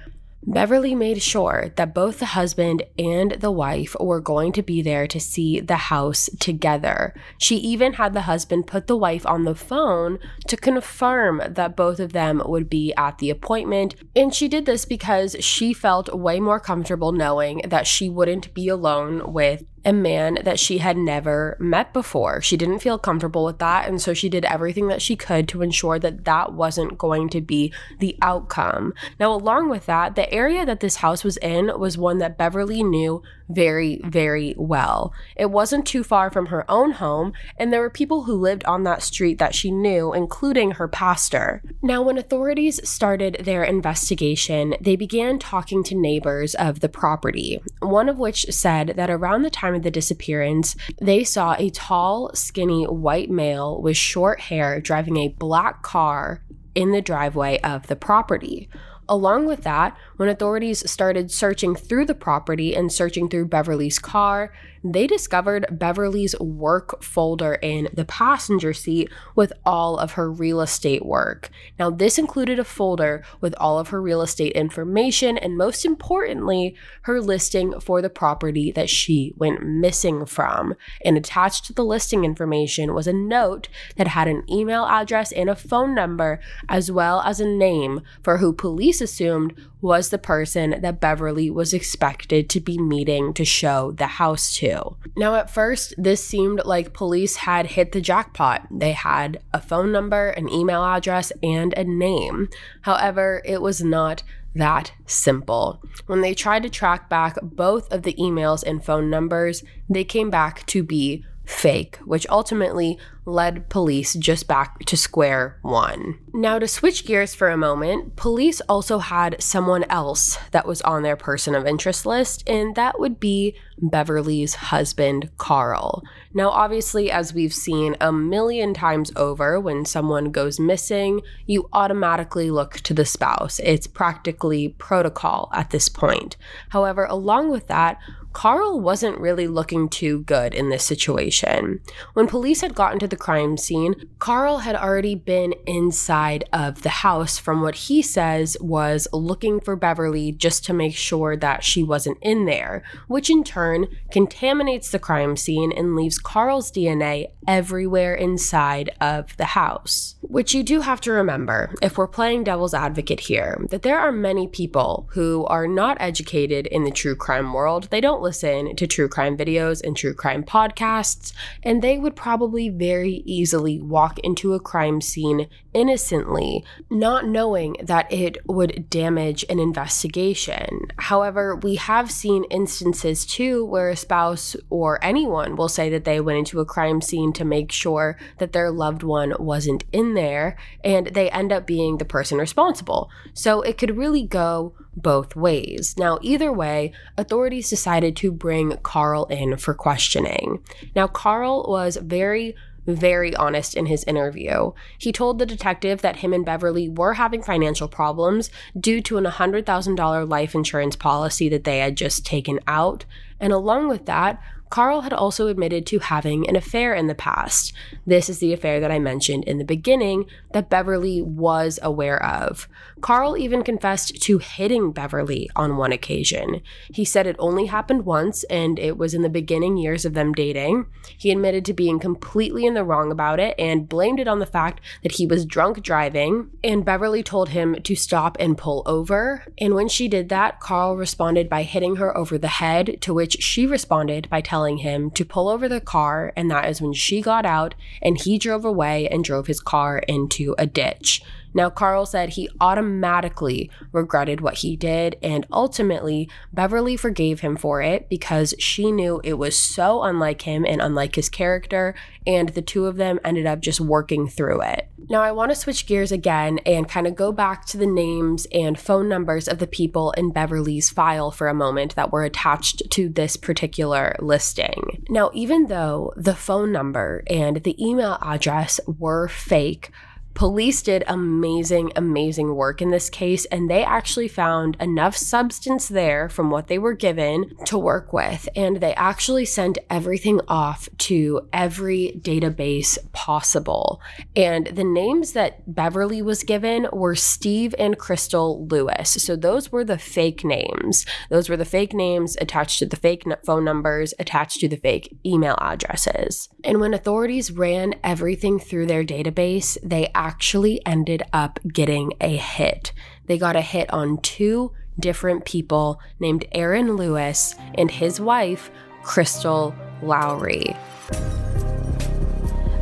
Beverly 0.48 0.94
made 0.94 1.24
sure 1.24 1.72
that 1.75 1.96
both 1.96 2.20
the 2.20 2.28
husband 2.28 2.84
and 3.00 3.32
the 3.32 3.52
wife 3.52 3.96
were 4.00 4.22
going 4.22 4.52
to 4.54 4.62
be 4.62 4.82
there 4.82 5.08
to 5.08 5.20
see 5.20 5.60
the 5.60 5.75
house 5.75 6.30
together. 6.40 7.16
She 7.40 7.56
even 7.58 7.94
had 7.94 8.14
the 8.14 8.22
husband 8.22 8.68
put 8.68 8.86
the 8.86 8.96
wife 8.96 9.25
on 9.25 9.44
the 9.44 9.56
phone 9.56 10.20
to 10.48 10.56
confirm 10.56 11.42
that 11.48 11.75
both 11.75 12.00
of 12.00 12.14
them 12.14 12.44
would 12.46 12.70
be 12.70 12.94
at 12.96 13.18
the 13.18 13.32
appointment. 13.32 13.96
And 14.16 14.34
she 14.36 14.48
did 14.48 14.68
this 14.68 14.86
because 14.86 15.36
she 15.40 15.74
felt 15.74 16.14
way 16.14 16.40
more 16.40 16.60
comfortable 16.60 17.12
knowing 17.12 17.62
that 17.68 17.88
she 17.88 18.08
wouldn't 18.08 18.54
be 18.54 18.68
alone 18.68 19.34
with 19.34 19.64
a 19.86 19.94
man 19.94 20.39
that 20.44 20.60
she 20.60 20.80
had 20.80 20.98
never 20.98 21.56
met 21.60 21.94
before. 21.94 22.42
She 22.42 22.58
didn't 22.58 22.80
feel 22.80 22.98
comfortable 22.98 23.46
with 23.46 23.60
that. 23.60 23.88
And 23.88 24.01
so 24.01 24.13
she 24.13 24.30
did 24.30 24.44
everything 24.46 24.88
that 24.88 25.01
she 25.01 25.15
could 25.15 25.48
to 25.50 25.62
ensure 25.62 26.00
that 26.00 26.25
that 26.25 26.54
wasn't 26.54 26.98
going 26.98 27.30
to 27.30 27.42
be 27.42 27.72
the 28.00 28.18
outcome. 28.22 28.94
Now, 29.20 29.32
along 29.34 29.70
with 29.70 29.86
that, 29.86 30.15
the 30.15 30.32
area 30.34 30.65
that 30.65 30.80
this 30.80 30.98
house 30.98 31.24
was 31.24 31.38
in 31.38 31.80
was 31.80 31.98
one 31.98 32.18
that 32.18 32.38
Beverly 32.38 32.84
knew 32.84 33.22
very, 33.50 34.02
very 34.06 34.56
well. 34.58 35.14
It 35.36 35.52
wasn't 35.52 35.86
too 35.86 36.04
far 36.04 36.32
from 36.32 36.48
her 36.48 36.70
own 36.70 36.92
home, 36.92 37.34
and 37.58 37.72
there 37.72 37.82
were 37.82 37.90
people 37.90 38.24
who 38.24 38.34
lived 38.34 38.64
on 38.66 38.84
that 38.84 39.04
street 39.04 39.38
that 39.40 39.56
she 39.56 39.72
knew, 39.72 40.14
including 40.14 40.72
her 40.72 40.88
pastor. 40.88 41.62
Now, 41.82 42.02
when 42.02 42.18
authorities 42.18 42.88
started 42.88 43.38
their 43.44 43.64
investigation, 43.64 44.75
they 44.82 44.96
began 44.96 45.40
talking 45.40 45.84
to 45.84 45.96
neighbors 45.96 46.56
of 46.56 46.80
the 46.80 46.90
property, 46.90 47.62
one 47.80 48.10
of 48.10 48.18
which 48.18 48.46
said 48.50 48.94
that 48.96 49.10
around 49.10 49.44
the 49.44 49.50
time 49.50 49.75
of 49.75 49.84
the 49.84 49.92
disappearance, 49.92 50.75
they 51.00 51.24
saw 51.24 51.56
a 51.58 51.70
tall, 51.70 52.32
skinny 52.34 52.86
white 52.86 53.30
male 53.30 53.82
with 53.82 53.98
short 53.98 54.40
hair 54.42 54.80
driving 54.80 55.18
a 55.18 55.30
black 55.30 55.82
car 55.82 56.44
in 56.74 56.92
the 56.92 57.02
driveway 57.02 57.60
of 57.62 57.88
the 57.88 57.96
property. 57.96 58.70
Along 59.08 59.46
with 59.46 59.62
that, 59.64 59.96
when 60.18 60.30
authorities 60.30 60.90
started 60.90 61.32
searching 61.32 61.76
through 61.76 62.06
the 62.06 62.16
property 62.16 62.76
and 62.76 62.92
searching 62.92 63.30
through 63.30 63.46
Beverly's 63.46 64.00
car, 64.00 64.52
they 64.94 65.08
discovered 65.08 65.65
Beverly's 65.72 66.38
work 66.39 67.01
folder 67.04 67.56
in 67.56 67.89
the 67.94 68.06
passenger 68.06 68.72
seat 68.72 69.10
with 69.36 69.51
all 69.65 69.98
of 69.98 70.12
her 70.12 70.32
real 70.32 70.62
estate 70.62 71.04
work. 71.04 71.50
Now, 71.80 71.89
this 71.89 72.20
included 72.20 72.60
a 72.60 72.63
folder 72.63 73.24
with 73.42 73.56
all 73.58 73.80
of 73.80 73.89
her 73.89 74.01
real 74.01 74.22
estate 74.22 74.54
information 74.54 75.38
and, 75.38 75.58
most 75.58 75.86
importantly, 75.86 76.75
her 77.04 77.20
listing 77.20 77.80
for 77.80 78.01
the 78.01 78.10
property 78.10 78.72
that 78.72 78.89
she 78.89 79.34
went 79.38 79.65
missing 79.65 80.25
from. 80.25 80.75
And 81.04 81.18
attached 81.18 81.65
to 81.65 81.74
the 81.74 81.84
listing 81.84 82.24
information 82.24 82.94
was 82.94 83.08
a 83.08 83.13
note 83.13 83.68
that 83.96 84.10
had 84.10 84.27
an 84.27 84.44
email 84.50 84.86
address 84.86 85.32
and 85.32 85.50
a 85.50 85.56
phone 85.56 85.96
number, 85.96 86.39
as 86.70 86.92
well 86.92 87.22
as 87.22 87.39
a 87.39 87.48
name 87.48 88.01
for 88.22 88.38
who 88.38 88.54
police 88.54 89.01
assumed 89.01 89.56
was 89.82 90.10
the 90.10 90.18
person 90.18 90.82
that 90.82 91.00
Beverly 91.00 91.50
was 91.50 91.74
expected 91.74 92.50
to 92.50 92.60
be 92.60 92.77
meeting 92.77 93.34
to 93.34 93.46
show 93.46 93.92
the 93.92 94.08
house 94.08 94.56
to. 94.58 94.75
Now, 95.15 95.36
at 95.36 95.50
first, 95.50 95.94
this 95.98 96.24
seemed 96.24 96.62
like 96.65 96.94
police 96.94 97.38
had 97.38 97.67
hit 97.67 97.91
the 97.91 98.01
jackpot. 98.01 98.67
They 98.72 98.94
had 98.94 99.41
a 99.53 99.62
phone 99.62 99.91
number, 99.91 100.29
an 100.29 100.50
email 100.50 100.84
address, 100.84 101.32
and 101.41 101.74
a 101.74 101.84
name. 101.84 102.50
However, 102.82 103.41
it 103.46 103.62
was 103.62 103.84
not 103.84 104.24
that 104.55 104.94
simple. 105.05 105.82
When 106.08 106.22
they 106.22 106.34
tried 106.34 106.63
to 106.63 106.70
track 106.70 107.10
back 107.10 107.38
both 107.41 107.91
of 107.91 108.03
the 108.03 108.13
emails 108.13 108.63
and 108.63 108.84
phone 108.84 109.10
numbers, 109.10 109.63
they 109.89 110.03
came 110.03 110.29
back 110.29 110.65
to 110.67 110.82
be 110.82 111.25
fake, 111.46 111.98
which 112.06 112.28
ultimately 112.30 112.98
led 113.25 113.70
police 113.70 114.14
just 114.14 114.48
back 114.48 114.80
to 114.86 114.96
square 114.96 115.58
one. 115.64 116.20
Now, 116.34 116.60
to 116.60 116.68
switch 116.68 117.06
gears 117.06 117.34
for 117.34 117.50
a 117.50 117.58
moment, 117.58 118.16
police 118.16 118.62
also 118.62 119.00
had 119.00 119.42
someone 119.42 119.84
else 119.90 120.38
that 120.52 120.68
was 120.68 120.82
on 120.84 121.02
their 121.02 121.16
person 121.16 121.56
of 121.56 121.66
interest 121.66 122.06
list, 122.06 122.48
and 122.48 122.75
that 122.75 123.00
would 123.00 123.20
be 123.20 123.56
Beverly's 123.80 124.56
husband, 124.56 125.30
Carl. 125.38 126.04
Now, 126.34 126.50
obviously, 126.50 127.10
as 127.10 127.34
we've 127.34 127.54
seen 127.54 127.96
a 128.00 128.12
million 128.12 128.74
times 128.74 129.12
over, 129.16 129.60
when 129.60 129.86
someone 129.86 130.32
goes 130.32 130.60
missing, 130.60 131.22
you 131.46 131.68
automatically 131.74 132.52
look 132.52 132.75
to 132.82 132.94
the 132.94 133.06
spouse. 133.06 133.60
It's 133.64 133.88
practically 133.88 134.70
protocol 134.78 135.50
at 135.54 135.72
this 135.72 135.90
point. 135.90 136.38
However, 136.70 137.06
along 137.06 137.50
with 137.52 137.68
that, 137.68 138.00
Carl 138.36 138.82
wasn't 138.82 139.18
really 139.18 139.48
looking 139.48 139.88
too 139.88 140.20
good 140.24 140.54
in 140.54 140.68
this 140.68 140.84
situation. 140.84 141.80
When 142.15 142.27
police 142.27 142.60
had 142.60 142.75
gotten 142.75 143.00
to 143.00 143.08
the 143.08 143.15
crime 143.15 143.56
scene, 143.56 143.96
Carl 144.20 144.58
had 144.58 144.75
already 144.75 145.15
been 145.15 145.54
inside 145.65 146.44
of 146.51 146.82
the 146.82 146.89
house 146.89 147.39
from 147.39 147.62
what 147.62 147.75
he 147.75 148.01
says 148.01 148.58
was 148.60 149.08
looking 149.13 149.62
for 149.62 149.77
Beverly 149.77 150.34
just 150.34 150.65
to 150.65 150.74
make 150.74 150.96
sure 150.96 151.38
that 151.38 151.63
she 151.63 151.82
wasn't 151.82 152.18
in 152.22 152.44
there, 152.44 152.84
which 153.08 153.30
in 153.30 153.42
turn 153.42 153.88
contaminates 154.12 154.92
the 154.92 155.00
crime 155.00 155.38
scene 155.38 155.72
and 155.72 155.96
leaves 155.96 156.20
Carl's 156.20 156.70
DNA 156.70 157.27
everywhere 157.48 158.15
inside 158.15 158.89
of 159.00 159.36
the 159.38 159.46
house. 159.46 160.15
Which 160.22 160.54
you 160.54 160.62
do 160.62 160.82
have 160.82 161.00
to 161.01 161.12
remember, 161.13 161.74
if 161.82 161.98
we're 161.98 162.08
playing 162.08 162.44
devil's 162.44 162.74
advocate 162.74 163.22
here, 163.22 163.65
that 163.70 163.84
there 163.84 164.00
are 164.00 164.12
many 164.12 164.46
people 164.46 165.08
who 165.13 165.46
are 165.46 165.68
not 165.68 165.96
educated 166.01 166.68
in 166.68 166.84
the 166.84 166.92
true 166.92 167.15
crime 167.15 167.54
world. 167.54 167.88
They 167.92 168.01
don't 168.01 168.25
listen 168.25 168.75
to 168.75 168.88
true 168.88 169.08
crime 169.08 169.38
videos 169.38 169.82
and 169.84 169.96
true 169.96 170.13
crime 170.13 170.44
podcasts, 170.44 171.32
and 171.63 171.82
they 171.82 171.98
would 171.98 172.15
probably 172.15 172.70
very 172.70 173.24
easily 173.25 173.79
walk 173.79 174.20
into 174.20 174.53
a 174.53 174.60
crime 174.60 175.00
scene 175.00 175.48
innocently, 175.74 176.63
not 176.89 177.27
knowing 177.27 177.75
that 177.84 178.12
it 178.12 178.38
would 178.48 178.89
damage 178.89 179.46
an 179.50 179.60
investigation. 179.60 180.88
However, 180.98 181.55
we 181.55 181.75
have 181.75 182.10
seen 182.10 182.46
instances 182.46 183.25
too 183.25 183.63
where 183.65 183.89
a 183.89 183.96
spouse 183.96 184.55
or 184.70 185.03
anyone 185.03 185.55
will 185.55 185.70
say 185.70 185.89
that 185.89 186.05
they 186.05 186.20
went 186.20 186.39
into 186.39 186.60
a 186.60 186.65
crime 186.65 187.01
scene 187.01 187.32
to 187.34 187.46
make 187.46 187.72
sure 187.72 188.17
that 188.39 188.53
their 188.53 188.72
loved 188.72 189.03
one 189.03 189.34
wasn't 189.38 189.84
in 189.91 190.13
there, 190.15 190.58
and 190.84 191.08
they 191.08 191.29
end 191.29 191.51
up 191.51 191.67
being 191.67 191.98
the 191.98 192.05
person 192.05 192.38
responsible. 192.38 193.10
So 193.34 193.62
it 193.62 193.77
could 193.77 193.98
really 193.98 194.25
go 194.25 194.74
both 194.96 195.36
ways. 195.36 195.96
Now, 195.98 196.20
either 196.22 196.52
way, 196.52 196.94
authorities 197.18 197.70
decided 197.70 198.16
to 198.18 198.32
bring 198.32 198.78
Carl 198.84 199.25
in 199.25 199.58
for 199.58 199.74
questioning. 199.74 200.64
Now, 200.96 201.08
Carl 201.08 201.66
was 201.68 201.98
very 201.98 202.56
very 202.88 203.36
honest 203.36 203.75
in 203.75 203.88
his 203.88 204.04
interview. 204.04 204.72
He 204.98 205.12
told 205.12 205.40
the 205.40 205.46
detective 205.46 206.02
that 206.02 206.18
him 206.18 206.34
and 206.34 206.46
Beverly 206.46 206.88
were 206.88 207.14
having 207.16 207.42
financial 207.42 207.88
problems 207.88 208.50
due 208.80 209.02
to 209.02 209.18
an 209.18 209.25
$100,000 209.25 210.30
life 210.30 210.56
insurance 210.56 210.96
policy 210.96 211.50
that 211.50 211.64
they 211.64 211.80
had 211.80 211.98
just 211.98 212.25
taken 212.25 212.60
out. 212.68 213.06
And 213.40 213.52
along 213.52 213.90
with 213.90 214.06
that, 214.06 214.42
Carl 214.70 215.02
had 215.02 215.14
also 215.14 215.48
admitted 215.48 215.86
to 215.88 216.00
having 216.00 216.50
an 216.50 216.56
affair 216.56 216.94
in 216.94 217.08
the 217.08 217.16
past. 217.16 217.72
This 218.06 218.30
is 218.30 218.40
the 218.40 218.52
affair 218.52 218.80
that 218.80 218.92
I 218.92 219.00
mentioned 219.00 219.44
in 219.46 219.58
the 219.58 219.64
beginning 219.64 220.25
that 220.54 220.70
Beverly 220.70 221.22
was 221.22 221.80
aware 221.82 222.22
of. 222.24 222.68
Carl 223.06 223.38
even 223.38 223.62
confessed 223.62 224.20
to 224.24 224.40
hitting 224.40 224.92
Beverly 224.92 225.48
on 225.56 225.78
one 225.78 225.92
occasion. 225.92 226.64
He 226.92 227.06
said 227.06 227.28
it 227.28 227.36
only 227.38 227.68
happened 227.68 228.04
once 228.04 228.44
and 228.46 228.80
it 228.80 228.98
was 228.98 229.14
in 229.14 229.22
the 229.22 229.30
beginning 229.30 229.78
years 229.78 230.06
of 230.06 230.16
them 230.16 230.34
dating. 230.34 230.88
He 231.16 231.30
admitted 231.30 231.66
to 231.66 231.74
being 231.74 232.00
completely 232.00 232.66
in 232.66 232.74
the 232.74 232.84
wrong 232.84 233.12
about 233.12 233.40
it 233.40 233.54
and 233.60 233.88
blamed 233.88 234.20
it 234.20 234.28
on 234.28 234.40
the 234.40 234.48
fact 234.48 234.82
that 235.04 235.12
he 235.12 235.28
was 235.28 235.46
drunk 235.46 235.84
driving. 235.84 236.50
And 236.64 236.84
Beverly 236.84 237.22
told 237.22 237.50
him 237.50 237.76
to 237.84 237.96
stop 237.96 238.38
and 238.40 238.58
pull 238.58 238.82
over. 238.88 239.46
And 239.60 239.76
when 239.76 239.88
she 239.88 240.08
did 240.08 240.30
that, 240.30 240.60
Carl 240.60 240.98
responded 240.98 241.48
by 241.48 241.62
hitting 241.62 241.98
her 241.98 242.18
over 242.18 242.40
the 242.40 242.48
head, 242.48 242.98
to 243.02 243.14
which 243.14 243.34
she 243.34 243.68
responded 243.68 244.28
by 244.32 244.42
telling 244.42 244.80
him 244.80 245.12
to 245.12 245.24
pull 245.24 245.48
over 245.48 245.70
the 245.70 245.80
car, 245.80 246.34
and 246.36 246.50
that 246.50 246.68
is 246.68 246.82
when 246.82 246.94
she 246.94 247.22
got 247.22 247.46
out 247.46 247.76
and 248.02 248.20
he 248.20 248.40
drove 248.40 248.66
away 248.66 249.08
and 249.10 249.24
drove 249.24 249.46
his 249.46 249.60
car 249.60 250.00
into 250.00 250.56
a 250.58 250.66
ditch. 250.66 251.22
Now, 251.56 251.70
Carl 251.70 252.06
said 252.06 252.32
he 252.32 252.50
automatically 252.60 253.72
regretted 253.94 254.42
what 254.42 254.56
he 254.56 254.76
did, 254.76 255.16
and 255.24 255.48
ultimately, 255.52 256.30
Beverly 256.52 256.98
forgave 256.98 257.40
him 257.40 257.56
for 257.56 257.82
it 257.82 258.10
because 258.10 258.54
she 258.60 258.92
knew 258.92 259.22
it 259.24 259.36
was 259.36 259.58
so 259.58 260.04
unlike 260.04 260.42
him 260.42 260.66
and 260.66 260.82
unlike 260.82 261.16
his 261.16 261.30
character, 261.30 261.96
and 262.28 262.50
the 262.50 262.62
two 262.62 262.86
of 262.88 262.98
them 262.98 263.22
ended 263.24 263.46
up 263.46 263.62
just 263.62 263.80
working 263.80 264.28
through 264.28 264.62
it. 264.62 264.90
Now, 265.08 265.22
I 265.22 265.32
want 265.32 265.52
to 265.52 265.56
switch 265.56 265.86
gears 265.86 266.12
again 266.12 266.60
and 266.66 266.90
kind 266.90 267.08
of 267.08 267.16
go 267.16 267.32
back 267.32 267.66
to 267.68 267.78
the 267.78 267.86
names 267.86 268.48
and 268.52 268.78
phone 268.78 269.08
numbers 269.08 269.48
of 269.48 269.60
the 269.60 269.68
people 269.68 270.12
in 270.12 270.32
Beverly's 270.32 270.90
file 270.90 271.32
for 271.32 271.48
a 271.48 271.54
moment 271.54 271.96
that 271.96 272.12
were 272.12 272.24
attached 272.24 272.82
to 272.90 273.08
this 273.08 273.38
particular 273.38 274.16
listing. 274.20 275.06
Now, 275.08 275.32
even 275.34 275.68
though 275.68 276.12
the 276.18 276.36
phone 276.36 276.74
number 276.74 277.24
and 277.28 277.64
the 277.64 277.82
email 277.82 278.18
address 278.22 278.82
were 278.88 279.30
fake, 279.30 279.92
Police 280.36 280.82
did 280.82 281.06
amazing, 281.08 281.94
amazing 281.96 282.56
work 282.56 282.82
in 282.82 282.92
this 282.92 283.10
case, 283.10 283.46
and 283.46 283.70
they 283.70 283.86
actually 283.86 284.27
found 284.27 284.75
enough 284.82 285.15
substance 285.15 285.88
there 285.88 286.27
from 286.27 286.51
what 286.51 286.68
they 286.68 286.77
were 286.77 286.94
given 286.94 287.56
to 287.65 287.77
work 287.77 288.12
with. 288.12 288.50
And 288.54 288.82
they 288.82 288.94
actually 288.96 289.46
sent 289.46 289.77
everything 289.89 290.42
off 290.50 290.89
to 290.98 291.48
every 291.54 292.20
database 292.22 292.98
possible. 293.13 294.01
And 294.36 294.68
the 294.68 294.84
names 294.84 295.32
that 295.32 295.74
Beverly 295.74 296.22
was 296.22 296.44
given 296.44 296.88
were 296.92 297.15
Steve 297.15 297.74
and 297.80 297.98
Crystal 297.98 298.68
Lewis. 298.68 299.12
So 299.12 299.38
those 299.38 299.72
were 299.72 299.86
the 299.86 299.98
fake 299.98 300.44
names. 300.44 301.06
Those 301.30 301.48
were 301.48 301.58
the 301.58 301.63
fake 301.63 301.94
names 301.94 302.36
attached 302.42 302.80
to 302.80 302.86
the 302.86 302.98
fake 302.98 303.24
phone 303.46 303.63
numbers, 303.63 304.13
attached 304.20 304.60
to 304.60 304.68
the 304.68 304.75
fake 304.75 305.15
email 305.25 305.56
addresses. 305.62 306.50
And 306.65 306.82
when 306.82 306.94
authorities 306.94 307.51
ran 307.51 307.96
everything 308.04 308.60
through 308.60 308.88
their 308.88 309.06
database, 309.06 309.77
they 309.82 310.12
actually 310.25 310.84
ended 310.88 311.22
up 311.32 311.60
getting 311.72 312.12
a 312.20 312.36
hit. 312.36 312.91
They 313.27 313.38
got 313.38 313.55
a 313.55 313.62
hit 313.62 313.94
on 313.94 314.17
two 314.22 314.72
different 315.00 315.46
people 315.46 316.00
named 316.20 316.46
Arron 316.51 316.96
Lewis 316.96 317.53
and 317.75 317.91
his 317.91 318.20
wife, 318.20 318.72
Crystal 319.03 319.75
Lowery. 320.01 320.75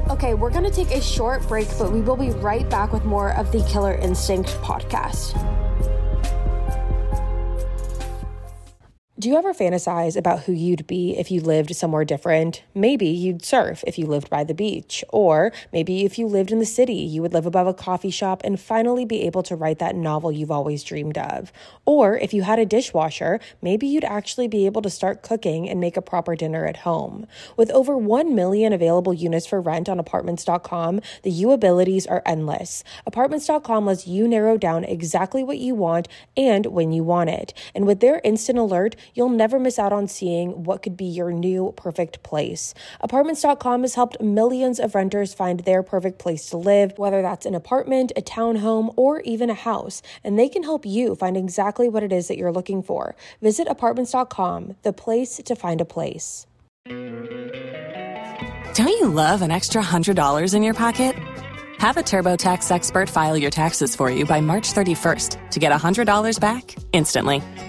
Okay, 0.09 0.35
we're 0.35 0.51
going 0.51 0.63
to 0.63 0.71
take 0.71 0.91
a 0.91 1.01
short 1.01 1.45
break, 1.49 1.67
but 1.77 1.91
we 1.91 1.99
will 1.99 2.15
be 2.15 2.29
right 2.29 2.69
back 2.69 2.93
with 2.93 3.03
more 3.03 3.33
of 3.33 3.51
the 3.51 3.61
Killer 3.69 3.95
Instinct 3.95 4.49
podcast. 4.61 5.52
Do 9.23 9.29
you 9.29 9.37
ever 9.37 9.53
fantasize 9.53 10.17
about 10.17 10.41
who 10.41 10.51
you'd 10.51 10.85
be 10.85 11.17
if 11.17 11.31
you 11.31 11.39
lived 11.39 11.73
somewhere 11.77 12.03
different? 12.03 12.61
Maybe 12.75 13.07
you'd 13.07 13.45
surf 13.45 13.81
if 13.87 13.97
you 13.97 14.05
lived 14.05 14.29
by 14.29 14.43
the 14.43 14.53
beach, 14.53 15.01
or 15.13 15.53
maybe 15.71 16.03
if 16.03 16.19
you 16.19 16.27
lived 16.27 16.51
in 16.51 16.59
the 16.59 16.65
city, 16.65 16.95
you 16.95 17.21
would 17.21 17.31
live 17.31 17.45
above 17.45 17.65
a 17.65 17.73
coffee 17.73 18.09
shop 18.09 18.41
and 18.43 18.59
finally 18.59 19.05
be 19.05 19.21
able 19.21 19.41
to 19.43 19.55
write 19.55 19.79
that 19.79 19.95
novel 19.95 20.29
you've 20.29 20.51
always 20.51 20.83
dreamed 20.83 21.17
of. 21.17 21.53
Or 21.85 22.17
if 22.17 22.33
you 22.33 22.41
had 22.41 22.59
a 22.59 22.65
dishwasher, 22.65 23.39
maybe 23.61 23.87
you'd 23.87 24.03
actually 24.03 24.49
be 24.49 24.65
able 24.65 24.81
to 24.81 24.89
start 24.89 25.23
cooking 25.23 25.69
and 25.69 25.79
make 25.79 25.95
a 25.95 26.01
proper 26.01 26.35
dinner 26.35 26.65
at 26.65 26.79
home. 26.79 27.25
With 27.55 27.71
over 27.71 27.97
1 27.97 28.35
million 28.35 28.73
available 28.73 29.13
units 29.13 29.47
for 29.47 29.61
rent 29.61 29.87
on 29.87 29.99
apartments.com, 29.99 30.99
the 31.21 31.31
you 31.31 31.51
abilities 31.51 32.05
are 32.05 32.23
endless. 32.25 32.83
Apartments.com 33.05 33.85
lets 33.85 34.05
you 34.05 34.27
narrow 34.27 34.57
down 34.57 34.83
exactly 34.83 35.45
what 35.45 35.59
you 35.59 35.75
want 35.75 36.09
and 36.35 36.65
when 36.65 36.91
you 36.91 37.05
want 37.05 37.29
it. 37.29 37.53
And 37.73 37.87
with 37.87 38.01
their 38.01 38.19
instant 38.25 38.59
alert, 38.59 38.97
you'll 39.13 39.29
never 39.29 39.59
miss 39.59 39.79
out 39.79 39.93
on 39.93 40.07
seeing 40.07 40.63
what 40.63 40.81
could 40.81 40.97
be 40.97 41.05
your 41.05 41.31
new 41.31 41.73
perfect 41.75 42.23
place. 42.23 42.73
Apartments.com 43.01 43.81
has 43.81 43.95
helped 43.95 44.21
millions 44.21 44.79
of 44.79 44.95
renters 44.95 45.33
find 45.33 45.61
their 45.61 45.83
perfect 45.83 46.19
place 46.19 46.49
to 46.49 46.57
live, 46.57 46.93
whether 46.97 47.21
that's 47.21 47.45
an 47.45 47.55
apartment, 47.55 48.11
a 48.15 48.21
townhome, 48.21 48.93
or 48.95 49.21
even 49.21 49.49
a 49.49 49.53
house, 49.53 50.01
and 50.23 50.37
they 50.37 50.49
can 50.49 50.63
help 50.63 50.85
you 50.85 51.15
find 51.15 51.37
exactly 51.37 51.89
what 51.89 52.03
it 52.03 52.11
is 52.11 52.27
that 52.27 52.37
you're 52.37 52.51
looking 52.51 52.81
for. 52.81 53.15
Visit 53.41 53.67
apartments.com, 53.67 54.75
the 54.83 54.93
place 54.93 55.37
to 55.37 55.55
find 55.55 55.81
a 55.81 55.85
place. 55.85 56.47
Don't 58.73 58.87
you 58.87 59.07
love 59.09 59.41
an 59.41 59.51
extra 59.51 59.83
$100 59.83 60.53
in 60.55 60.63
your 60.63 60.73
pocket? 60.73 61.15
Have 61.77 61.97
a 61.97 62.01
TurboTax 62.01 62.71
expert 62.71 63.09
file 63.09 63.37
your 63.37 63.51
taxes 63.51 63.95
for 63.95 64.09
you 64.09 64.25
by 64.25 64.41
March 64.41 64.73
31st 64.73 65.51
to 65.51 65.59
get 65.59 65.71
$100 65.71 66.39
back 66.39 66.75
instantly. 66.93 67.43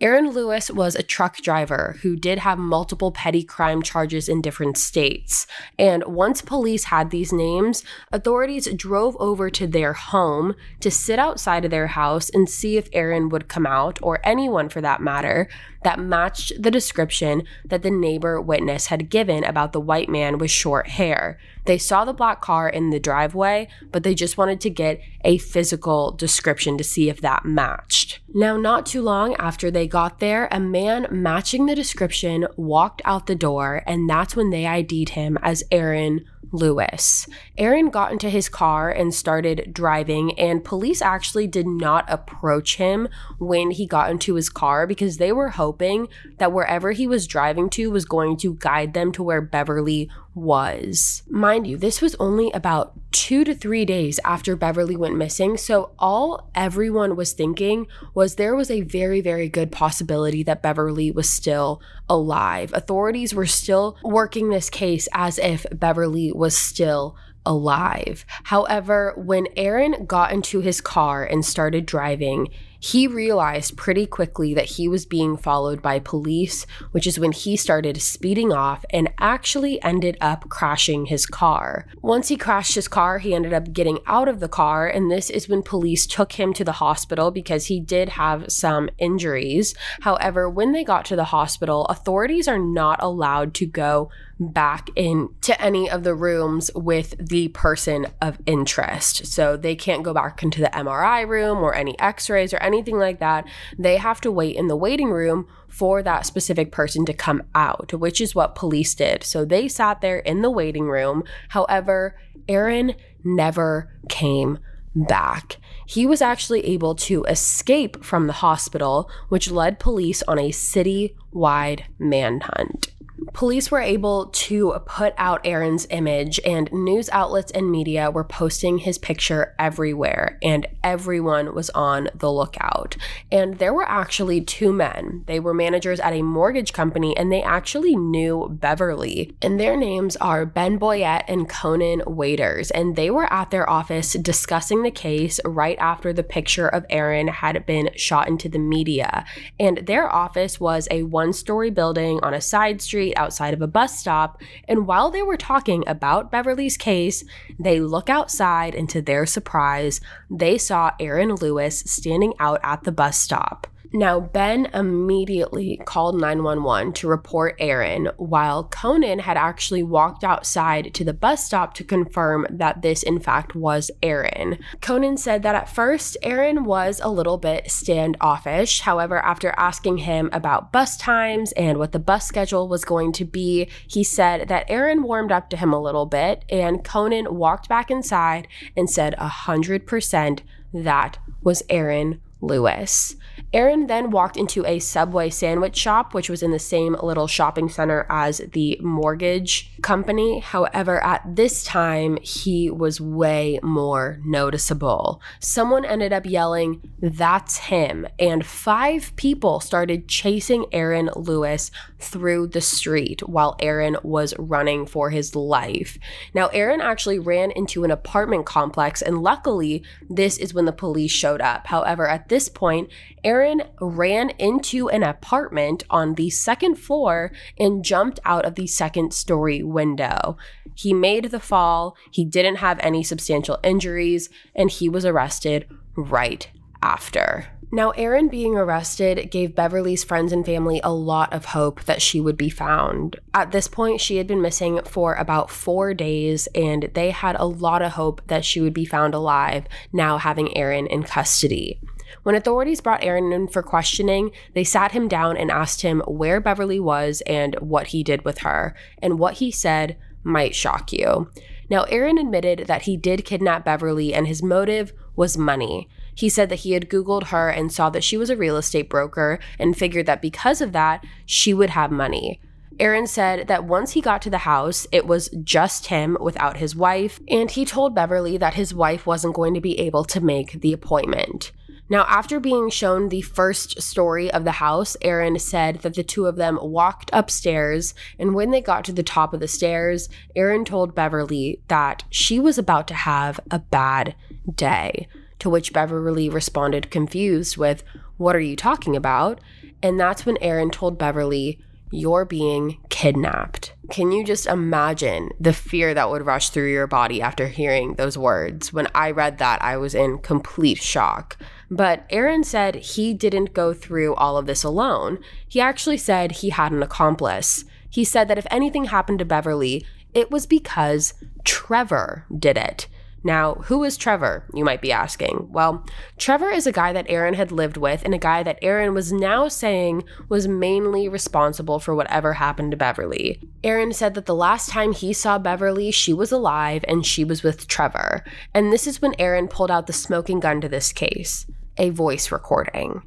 Arron 0.00 0.32
Lewis 0.32 0.72
was 0.72 0.96
a 0.96 1.04
truck 1.04 1.36
driver 1.36 1.98
who 2.02 2.16
did 2.16 2.38
have 2.40 2.58
multiple 2.58 3.12
petty 3.12 3.44
crime 3.44 3.80
charges 3.80 4.28
in 4.28 4.42
different 4.42 4.76
states. 4.76 5.46
And 5.78 6.02
once 6.04 6.42
police 6.42 6.84
had 6.84 7.10
these 7.10 7.32
names, 7.32 7.84
authorities 8.10 8.68
drove 8.74 9.16
over 9.20 9.50
to 9.50 9.68
their 9.68 9.92
home 9.92 10.56
to 10.80 10.90
sit 10.90 11.20
outside 11.20 11.64
of 11.64 11.70
their 11.70 11.86
house 11.86 12.28
and 12.28 12.50
see 12.50 12.76
if 12.76 12.88
Arron 12.92 13.28
would 13.28 13.48
come 13.48 13.66
out, 13.66 14.00
or 14.02 14.18
anyone 14.24 14.68
for 14.68 14.80
that 14.80 15.00
matter, 15.00 15.48
that 15.84 16.00
matched 16.00 16.52
the 16.60 16.70
description 16.70 17.44
that 17.64 17.82
the 17.82 17.90
neighbor 17.90 18.40
witness 18.40 18.86
had 18.86 19.08
given 19.08 19.44
about 19.44 19.72
the 19.72 19.80
white 19.80 20.08
man 20.08 20.38
with 20.38 20.50
short 20.50 20.88
hair. 20.88 21.38
They 21.66 21.78
saw 21.78 22.04
the 22.04 22.12
black 22.12 22.40
car 22.40 22.68
in 22.68 22.90
the 22.90 23.00
driveway, 23.00 23.68
but 23.90 24.02
they 24.02 24.14
just 24.14 24.36
wanted 24.36 24.60
to 24.62 24.70
get 24.70 25.00
a 25.24 25.38
physical 25.38 26.12
description 26.12 26.76
to 26.76 26.84
see 26.84 27.08
if 27.08 27.20
that 27.20 27.44
matched. 27.44 28.20
Now, 28.34 28.56
not 28.56 28.84
too 28.84 29.00
long 29.00 29.34
after 29.36 29.70
they 29.70 29.86
got 29.86 30.18
there, 30.18 30.48
a 30.50 30.60
man 30.60 31.06
matching 31.10 31.66
the 31.66 31.74
description 31.74 32.46
walked 32.56 33.00
out 33.04 33.26
the 33.26 33.34
door, 33.34 33.82
and 33.86 34.10
that's 34.10 34.34
when 34.36 34.50
they 34.50 34.66
ID'd 34.66 35.10
him 35.10 35.38
as 35.42 35.62
Arron 35.70 36.24
Lewis. 36.54 37.26
Arron 37.58 37.90
got 37.90 38.12
into 38.12 38.30
his 38.30 38.48
car 38.48 38.90
and 38.90 39.12
started 39.12 39.72
driving, 39.74 40.38
and 40.38 40.64
police 40.64 41.02
actually 41.02 41.46
did 41.46 41.66
not 41.66 42.04
approach 42.08 42.76
him 42.76 43.08
when 43.38 43.72
he 43.72 43.86
got 43.86 44.10
into 44.10 44.36
his 44.36 44.48
car 44.48 44.86
because 44.86 45.16
they 45.16 45.32
were 45.32 45.50
hoping 45.50 46.08
that 46.38 46.52
wherever 46.52 46.92
he 46.92 47.06
was 47.06 47.26
driving 47.26 47.68
to 47.70 47.90
was 47.90 48.04
going 48.04 48.36
to 48.38 48.54
guide 48.54 48.94
them 48.94 49.10
to 49.12 49.22
where 49.22 49.42
Beverly 49.42 50.08
was. 50.34 51.22
Mind 51.28 51.66
you, 51.66 51.76
this 51.76 52.00
was 52.00 52.14
only 52.16 52.50
about 52.52 52.92
two 53.12 53.44
to 53.44 53.54
three 53.54 53.84
days 53.84 54.18
after 54.24 54.56
Beverly 54.56 54.96
went 54.96 55.16
missing. 55.16 55.56
So, 55.56 55.92
all 55.98 56.50
everyone 56.54 57.16
was 57.16 57.32
thinking 57.32 57.86
was 58.14 58.34
there 58.34 58.54
was 58.54 58.70
a 58.70 58.82
very, 58.82 59.20
very 59.20 59.48
good 59.48 59.70
possibility 59.70 60.42
that 60.42 60.62
Beverly 60.62 61.10
was 61.10 61.30
still 61.30 61.80
alive. 62.08 62.72
Authorities 62.74 63.34
were 63.34 63.46
still 63.46 63.96
working 64.02 64.50
this 64.50 64.70
case 64.70 65.08
as 65.12 65.38
if 65.38 65.66
Beverly 65.72 66.32
was 66.32 66.56
still 66.56 67.16
alive. 67.46 68.24
However, 68.44 69.12
when 69.16 69.48
Arron 69.56 70.06
got 70.06 70.32
into 70.32 70.60
his 70.60 70.80
car 70.80 71.24
and 71.24 71.44
started 71.44 71.86
driving, 71.86 72.48
he 72.84 73.06
realized 73.06 73.78
pretty 73.78 74.04
quickly 74.04 74.52
that 74.52 74.66
he 74.66 74.86
was 74.86 75.06
being 75.06 75.38
followed 75.38 75.80
by 75.80 75.98
police, 75.98 76.66
which 76.90 77.06
is 77.06 77.18
when 77.18 77.32
he 77.32 77.56
started 77.56 78.02
speeding 78.02 78.52
off 78.52 78.84
and 78.90 79.10
actually 79.18 79.82
ended 79.82 80.18
up 80.20 80.46
crashing 80.50 81.06
his 81.06 81.24
car. 81.24 81.86
Once 82.02 82.28
he 82.28 82.36
crashed 82.36 82.74
his 82.74 82.86
car, 82.86 83.20
he 83.20 83.34
ended 83.34 83.54
up 83.54 83.72
getting 83.72 84.00
out 84.06 84.28
of 84.28 84.38
the 84.38 84.50
car, 84.50 84.86
and 84.86 85.10
this 85.10 85.30
is 85.30 85.48
when 85.48 85.62
police 85.62 86.06
took 86.06 86.32
him 86.32 86.52
to 86.52 86.62
the 86.62 86.72
hospital 86.72 87.30
because 87.30 87.66
he 87.66 87.80
did 87.80 88.10
have 88.10 88.52
some 88.52 88.90
injuries. 88.98 89.74
However, 90.02 90.46
when 90.46 90.72
they 90.72 90.84
got 90.84 91.06
to 91.06 91.16
the 91.16 91.24
hospital, 91.24 91.86
authorities 91.86 92.46
are 92.46 92.58
not 92.58 93.02
allowed 93.02 93.54
to 93.54 93.66
go 93.66 94.10
back 94.38 94.90
into 94.96 95.60
any 95.60 95.88
of 95.88 96.02
the 96.02 96.14
rooms 96.14 96.70
with 96.74 97.14
the 97.18 97.48
person 97.48 98.06
of 98.20 98.38
interest. 98.46 99.26
So 99.26 99.56
they 99.56 99.76
can't 99.76 100.02
go 100.02 100.12
back 100.12 100.42
into 100.42 100.60
the 100.60 100.70
MRI 100.74 101.26
room 101.26 101.58
or 101.58 101.74
any 101.74 101.98
x 101.98 102.28
rays 102.28 102.52
or 102.52 102.58
anything 102.58 102.98
like 102.98 103.20
that. 103.20 103.46
They 103.78 103.96
have 103.96 104.20
to 104.22 104.32
wait 104.32 104.56
in 104.56 104.68
the 104.68 104.76
waiting 104.76 105.10
room 105.10 105.46
for 105.68 106.02
that 106.02 106.26
specific 106.26 106.72
person 106.72 107.04
to 107.06 107.12
come 107.12 107.42
out, 107.54 107.92
which 107.92 108.20
is 108.20 108.34
what 108.34 108.54
police 108.54 108.94
did. 108.94 109.24
So 109.24 109.44
they 109.44 109.68
sat 109.68 110.00
there 110.00 110.18
in 110.18 110.42
the 110.42 110.50
waiting 110.50 110.84
room. 110.84 111.24
However, 111.48 112.16
Arron 112.48 112.94
never 113.24 113.92
came 114.08 114.58
back. 114.94 115.56
He 115.86 116.06
was 116.06 116.22
actually 116.22 116.64
able 116.66 116.94
to 116.96 117.24
escape 117.24 118.04
from 118.04 118.26
the 118.26 118.34
hospital, 118.34 119.10
which 119.28 119.50
led 119.50 119.78
police 119.78 120.22
on 120.22 120.38
a 120.38 120.52
city 120.52 121.16
wide 121.32 121.86
manhunt. 121.98 122.93
Police 123.32 123.70
were 123.70 123.80
able 123.80 124.26
to 124.26 124.74
put 124.86 125.14
out 125.16 125.46
Arron's 125.46 125.86
image, 125.90 126.40
and 126.44 126.72
news 126.72 127.08
outlets 127.10 127.52
and 127.52 127.70
media 127.70 128.10
were 128.10 128.24
posting 128.24 128.78
his 128.78 128.98
picture 128.98 129.54
everywhere, 129.58 130.38
and 130.42 130.66
everyone 130.82 131.54
was 131.54 131.70
on 131.70 132.08
the 132.14 132.30
lookout. 132.30 132.96
And 133.30 133.58
there 133.58 133.72
were 133.72 133.88
actually 133.88 134.40
two 134.40 134.72
men. 134.72 135.24
They 135.26 135.40
were 135.40 135.54
managers 135.54 136.00
at 136.00 136.12
a 136.12 136.22
mortgage 136.22 136.72
company, 136.72 137.16
and 137.16 137.30
they 137.30 137.42
actually 137.42 137.96
knew 137.96 138.48
Beverly. 138.50 139.36
And 139.42 139.60
their 139.60 139.76
names 139.76 140.16
are 140.16 140.46
Ben 140.46 140.78
Boyette 140.78 141.24
and 141.28 141.48
Conan 141.48 142.02
Waiters. 142.06 142.70
And 142.72 142.96
they 142.96 143.10
were 143.10 143.32
at 143.32 143.50
their 143.50 143.68
office 143.68 144.12
discussing 144.14 144.82
the 144.82 144.90
case 144.90 145.38
right 145.44 145.78
after 145.78 146.12
the 146.12 146.22
picture 146.22 146.68
of 146.68 146.86
Arron 146.90 147.28
had 147.28 147.64
been 147.66 147.90
shot 147.96 148.28
into 148.28 148.48
the 148.48 148.58
media. 148.58 149.24
And 149.58 149.78
their 149.78 150.12
office 150.12 150.58
was 150.58 150.88
a 150.90 151.04
one 151.04 151.32
story 151.32 151.70
building 151.70 152.20
on 152.22 152.34
a 152.34 152.40
side 152.40 152.82
street 152.82 153.03
outside 153.16 153.52
of 153.52 153.60
a 153.60 153.66
bus 153.66 153.98
stop, 153.98 154.40
and 154.68 154.86
while 154.86 155.10
they 155.10 155.22
were 155.22 155.36
talking 155.36 155.82
about 155.86 156.30
Beverly's 156.30 156.76
case, 156.76 157.24
they 157.58 157.80
look 157.80 158.08
outside 158.08 158.74
and 158.74 158.88
to 158.90 159.02
their 159.02 159.26
surprise, 159.26 160.00
they 160.30 160.56
saw 160.56 160.92
Arron 161.00 161.34
Lewis 161.34 161.80
standing 161.80 162.34
out 162.38 162.60
at 162.62 162.84
the 162.84 162.92
bus 162.92 163.20
stop. 163.20 163.66
Now, 163.96 164.18
Ben 164.18 164.66
immediately 164.74 165.80
called 165.84 166.20
911 166.20 166.94
to 166.94 167.06
report 167.06 167.54
Arron, 167.60 168.10
while 168.16 168.64
Conan 168.64 169.20
had 169.20 169.36
actually 169.36 169.84
walked 169.84 170.24
outside 170.24 170.92
to 170.94 171.04
the 171.04 171.14
bus 171.14 171.46
stop 171.46 171.74
to 171.74 171.84
confirm 171.84 172.44
that 172.50 172.82
this, 172.82 173.04
in 173.04 173.20
fact, 173.20 173.54
was 173.54 173.92
Arron. 174.02 174.58
Conan 174.80 175.16
said 175.16 175.44
that 175.44 175.54
at 175.54 175.68
first, 175.68 176.16
Arron 176.24 176.64
was 176.64 177.00
a 177.04 177.08
little 177.08 177.38
bit 177.38 177.70
standoffish. 177.70 178.80
However, 178.80 179.18
after 179.18 179.54
asking 179.56 179.98
him 179.98 180.28
about 180.32 180.72
bus 180.72 180.96
times 180.96 181.52
and 181.52 181.78
what 181.78 181.92
the 181.92 182.00
bus 182.00 182.26
schedule 182.26 182.66
was 182.66 182.84
going 182.84 183.12
to 183.12 183.24
be, 183.24 183.68
he 183.86 184.02
said 184.02 184.48
that 184.48 184.68
Arron 184.68 185.04
warmed 185.04 185.30
up 185.30 185.48
to 185.50 185.56
him 185.56 185.72
a 185.72 185.80
little 185.80 186.06
bit, 186.06 186.44
and 186.48 186.82
Conan 186.82 187.36
walked 187.36 187.68
back 187.68 187.92
inside 187.92 188.48
and 188.76 188.90
said 188.90 189.14
100% 189.20 190.40
that 190.72 191.18
was 191.44 191.62
Arron 191.70 192.20
Lewis. 192.40 193.16
Arron 193.54 193.86
then 193.86 194.10
walked 194.10 194.36
into 194.36 194.66
a 194.66 194.80
Subway 194.80 195.30
sandwich 195.30 195.76
shop, 195.76 196.12
which 196.12 196.28
was 196.28 196.42
in 196.42 196.50
the 196.50 196.58
same 196.58 196.96
little 197.00 197.28
shopping 197.28 197.68
center 197.68 198.04
as 198.10 198.38
the 198.52 198.76
mortgage 198.82 199.70
company. 199.80 200.40
However, 200.40 201.02
at 201.04 201.36
this 201.36 201.62
time, 201.62 202.18
he 202.20 202.68
was 202.68 203.00
way 203.00 203.60
more 203.62 204.18
noticeable. 204.24 205.22
Someone 205.38 205.84
ended 205.84 206.12
up 206.12 206.26
yelling, 206.26 206.82
That's 207.00 207.58
him. 207.58 208.08
And 208.18 208.44
five 208.44 209.14
people 209.14 209.60
started 209.60 210.08
chasing 210.08 210.66
Arron 210.72 211.10
Lewis 211.14 211.70
through 212.00 212.48
the 212.48 212.60
street 212.60 213.20
while 213.28 213.56
Arron 213.60 213.96
was 214.02 214.34
running 214.36 214.84
for 214.84 215.10
his 215.10 215.36
life. 215.36 215.96
Now, 216.34 216.48
Arron 216.48 216.80
actually 216.80 217.20
ran 217.20 217.52
into 217.52 217.84
an 217.84 217.92
apartment 217.92 218.46
complex, 218.46 219.00
and 219.00 219.22
luckily, 219.22 219.84
this 220.10 220.38
is 220.38 220.52
when 220.52 220.64
the 220.64 220.72
police 220.72 221.12
showed 221.12 221.40
up. 221.40 221.68
However, 221.68 222.08
at 222.08 222.28
this 222.28 222.48
point, 222.48 222.90
Arron 223.22 223.43
ran 223.80 224.30
into 224.30 224.88
an 224.88 225.02
apartment 225.02 225.82
on 225.90 226.14
the 226.14 226.30
second 226.30 226.76
floor 226.76 227.32
and 227.58 227.84
jumped 227.84 228.20
out 228.24 228.44
of 228.44 228.54
the 228.54 228.66
second 228.66 229.12
story 229.12 229.62
window. 229.62 230.36
He 230.74 230.92
made 230.92 231.26
the 231.26 231.40
fall, 231.40 231.96
he 232.10 232.24
didn't 232.24 232.56
have 232.56 232.78
any 232.80 233.02
substantial 233.02 233.58
injuries, 233.62 234.28
and 234.54 234.70
he 234.70 234.88
was 234.88 235.04
arrested 235.04 235.66
right 235.96 236.48
after. 236.82 237.46
Now, 237.74 237.90
Arron 237.90 238.28
being 238.28 238.54
arrested 238.54 239.32
gave 239.32 239.56
Beverly's 239.56 240.04
friends 240.04 240.32
and 240.32 240.46
family 240.46 240.80
a 240.84 240.92
lot 240.92 241.32
of 241.32 241.46
hope 241.46 241.82
that 241.86 242.00
she 242.00 242.20
would 242.20 242.36
be 242.36 242.48
found. 242.48 243.16
At 243.34 243.50
this 243.50 243.66
point, 243.66 244.00
she 244.00 244.18
had 244.18 244.28
been 244.28 244.40
missing 244.40 244.80
for 244.84 245.14
about 245.14 245.50
four 245.50 245.92
days, 245.92 246.46
and 246.54 246.88
they 246.94 247.10
had 247.10 247.34
a 247.36 247.46
lot 247.46 247.82
of 247.82 247.92
hope 247.92 248.22
that 248.28 248.44
she 248.44 248.60
would 248.60 248.74
be 248.74 248.84
found 248.84 249.12
alive 249.12 249.66
now 249.92 250.18
having 250.18 250.56
Arron 250.56 250.86
in 250.86 251.02
custody. 251.02 251.80
When 252.24 252.34
authorities 252.34 252.80
brought 252.80 253.04
Arron 253.04 253.32
in 253.32 253.48
for 253.48 253.62
questioning, 253.62 254.30
they 254.54 254.64
sat 254.64 254.92
him 254.92 255.08
down 255.08 255.36
and 255.36 255.50
asked 255.50 255.82
him 255.82 256.02
where 256.06 256.40
Beverly 256.40 256.80
was 256.80 257.22
and 257.26 257.54
what 257.60 257.88
he 257.88 258.02
did 258.02 258.24
with 258.24 258.38
her. 258.38 258.74
And 259.00 259.18
what 259.18 259.34
he 259.34 259.50
said 259.50 259.96
might 260.24 260.54
shock 260.54 260.90
you. 260.90 261.30
Now, 261.68 261.82
Arron 261.84 262.16
admitted 262.18 262.66
that 262.66 262.82
he 262.82 262.96
did 262.96 263.26
kidnap 263.26 263.64
Beverly 263.64 264.14
and 264.14 264.26
his 264.26 264.42
motive 264.42 264.92
was 265.16 265.36
money. 265.36 265.88
He 266.14 266.30
said 266.30 266.48
that 266.48 266.60
he 266.60 266.72
had 266.72 266.88
Googled 266.88 267.24
her 267.24 267.50
and 267.50 267.70
saw 267.70 267.90
that 267.90 268.04
she 268.04 268.16
was 268.16 268.30
a 268.30 268.36
real 268.36 268.56
estate 268.56 268.88
broker 268.88 269.38
and 269.58 269.76
figured 269.76 270.06
that 270.06 270.22
because 270.22 270.62
of 270.62 270.72
that, 270.72 271.04
she 271.26 271.52
would 271.52 271.70
have 271.70 271.90
money. 271.90 272.40
Arron 272.80 273.06
said 273.06 273.48
that 273.48 273.64
once 273.64 273.92
he 273.92 274.00
got 274.00 274.22
to 274.22 274.30
the 274.30 274.38
house, 274.38 274.86
it 274.90 275.06
was 275.06 275.28
just 275.42 275.86
him 275.86 276.16
without 276.20 276.56
his 276.56 276.74
wife, 276.74 277.20
and 277.28 277.50
he 277.50 277.64
told 277.64 277.94
Beverly 277.94 278.36
that 278.36 278.54
his 278.54 278.74
wife 278.74 279.06
wasn't 279.06 279.34
going 279.34 279.54
to 279.54 279.60
be 279.60 279.78
able 279.78 280.04
to 280.04 280.20
make 280.20 280.60
the 280.60 280.72
appointment. 280.72 281.52
Now, 281.88 282.06
after 282.08 282.40
being 282.40 282.70
shown 282.70 283.08
the 283.08 283.20
first 283.20 283.82
story 283.82 284.30
of 284.30 284.44
the 284.44 284.52
house, 284.52 284.96
Arron 285.02 285.38
said 285.38 285.80
that 285.80 285.94
the 285.94 286.02
two 286.02 286.26
of 286.26 286.36
them 286.36 286.58
walked 286.62 287.10
upstairs, 287.12 287.94
and 288.18 288.34
when 288.34 288.50
they 288.50 288.62
got 288.62 288.84
to 288.86 288.92
the 288.92 289.02
top 289.02 289.34
of 289.34 289.40
the 289.40 289.48
stairs, 289.48 290.08
Arron 290.34 290.64
told 290.64 290.94
Beverly 290.94 291.60
that 291.68 292.04
she 292.08 292.40
was 292.40 292.56
about 292.56 292.88
to 292.88 292.94
have 292.94 293.38
a 293.50 293.58
bad 293.58 294.14
day. 294.54 295.08
To 295.40 295.50
which 295.50 295.74
Beverly 295.74 296.30
responded 296.30 296.90
confused 296.90 297.58
with, 297.58 297.82
What 298.16 298.34
are 298.34 298.40
you 298.40 298.56
talking 298.56 298.96
about? 298.96 299.40
And 299.82 300.00
that's 300.00 300.24
when 300.24 300.38
Arron 300.38 300.70
told 300.70 300.96
Beverly, 300.96 301.60
You're 301.90 302.24
being 302.24 302.78
kidnapped. 302.88 303.74
Can 303.90 304.10
you 304.10 304.24
just 304.24 304.46
imagine 304.46 305.30
the 305.38 305.52
fear 305.52 305.92
that 305.92 306.08
would 306.08 306.24
rush 306.24 306.48
through 306.48 306.72
your 306.72 306.86
body 306.86 307.20
after 307.20 307.48
hearing 307.48 307.94
those 307.94 308.16
words? 308.16 308.72
When 308.72 308.88
I 308.94 309.10
read 309.10 309.36
that, 309.38 309.60
I 309.62 309.76
was 309.76 309.94
in 309.94 310.18
complete 310.18 310.78
shock. 310.78 311.36
But 311.74 312.04
Arron 312.08 312.44
said 312.44 312.76
he 312.76 313.12
didn't 313.12 313.52
go 313.52 313.74
through 313.74 314.14
all 314.14 314.36
of 314.36 314.46
this 314.46 314.62
alone. 314.62 315.18
He 315.48 315.60
actually 315.60 315.96
said 315.96 316.30
he 316.30 316.50
had 316.50 316.70
an 316.70 316.84
accomplice. 316.84 317.64
He 317.90 318.04
said 318.04 318.28
that 318.28 318.38
if 318.38 318.46
anything 318.48 318.84
happened 318.84 319.18
to 319.18 319.24
Beverly, 319.24 319.84
it 320.14 320.30
was 320.30 320.46
because 320.46 321.14
Trevor 321.42 322.26
did 322.38 322.56
it. 322.56 322.86
Now, 323.24 323.54
who 323.54 323.82
is 323.82 323.96
Trevor? 323.96 324.44
You 324.54 324.64
might 324.64 324.82
be 324.82 324.92
asking. 324.92 325.48
Well, 325.50 325.84
Trevor 326.16 326.50
is 326.50 326.68
a 326.68 326.72
guy 326.72 326.92
that 326.92 327.06
Arron 327.08 327.34
had 327.34 327.50
lived 327.50 327.76
with 327.76 328.04
and 328.04 328.14
a 328.14 328.18
guy 328.18 328.44
that 328.44 328.58
Arron 328.62 328.94
was 328.94 329.12
now 329.12 329.48
saying 329.48 330.04
was 330.28 330.46
mainly 330.46 331.08
responsible 331.08 331.80
for 331.80 331.92
whatever 331.92 332.34
happened 332.34 332.70
to 332.70 332.76
Beverly. 332.76 333.40
Arron 333.64 333.92
said 333.92 334.14
that 334.14 334.26
the 334.26 334.34
last 334.34 334.68
time 334.68 334.92
he 334.92 335.12
saw 335.12 335.38
Beverly, 335.38 335.90
she 335.90 336.12
was 336.12 336.30
alive 336.30 336.84
and 336.86 337.04
she 337.04 337.24
was 337.24 337.42
with 337.42 337.66
Trevor. 337.66 338.22
And 338.52 338.72
this 338.72 338.86
is 338.86 339.02
when 339.02 339.18
Arron 339.18 339.48
pulled 339.48 339.72
out 339.72 339.88
the 339.88 339.92
smoking 339.92 340.38
gun 340.38 340.60
to 340.60 340.68
this 340.68 340.92
case 340.92 341.46
a 341.76 341.90
voice 341.90 342.30
recording. 342.30 343.02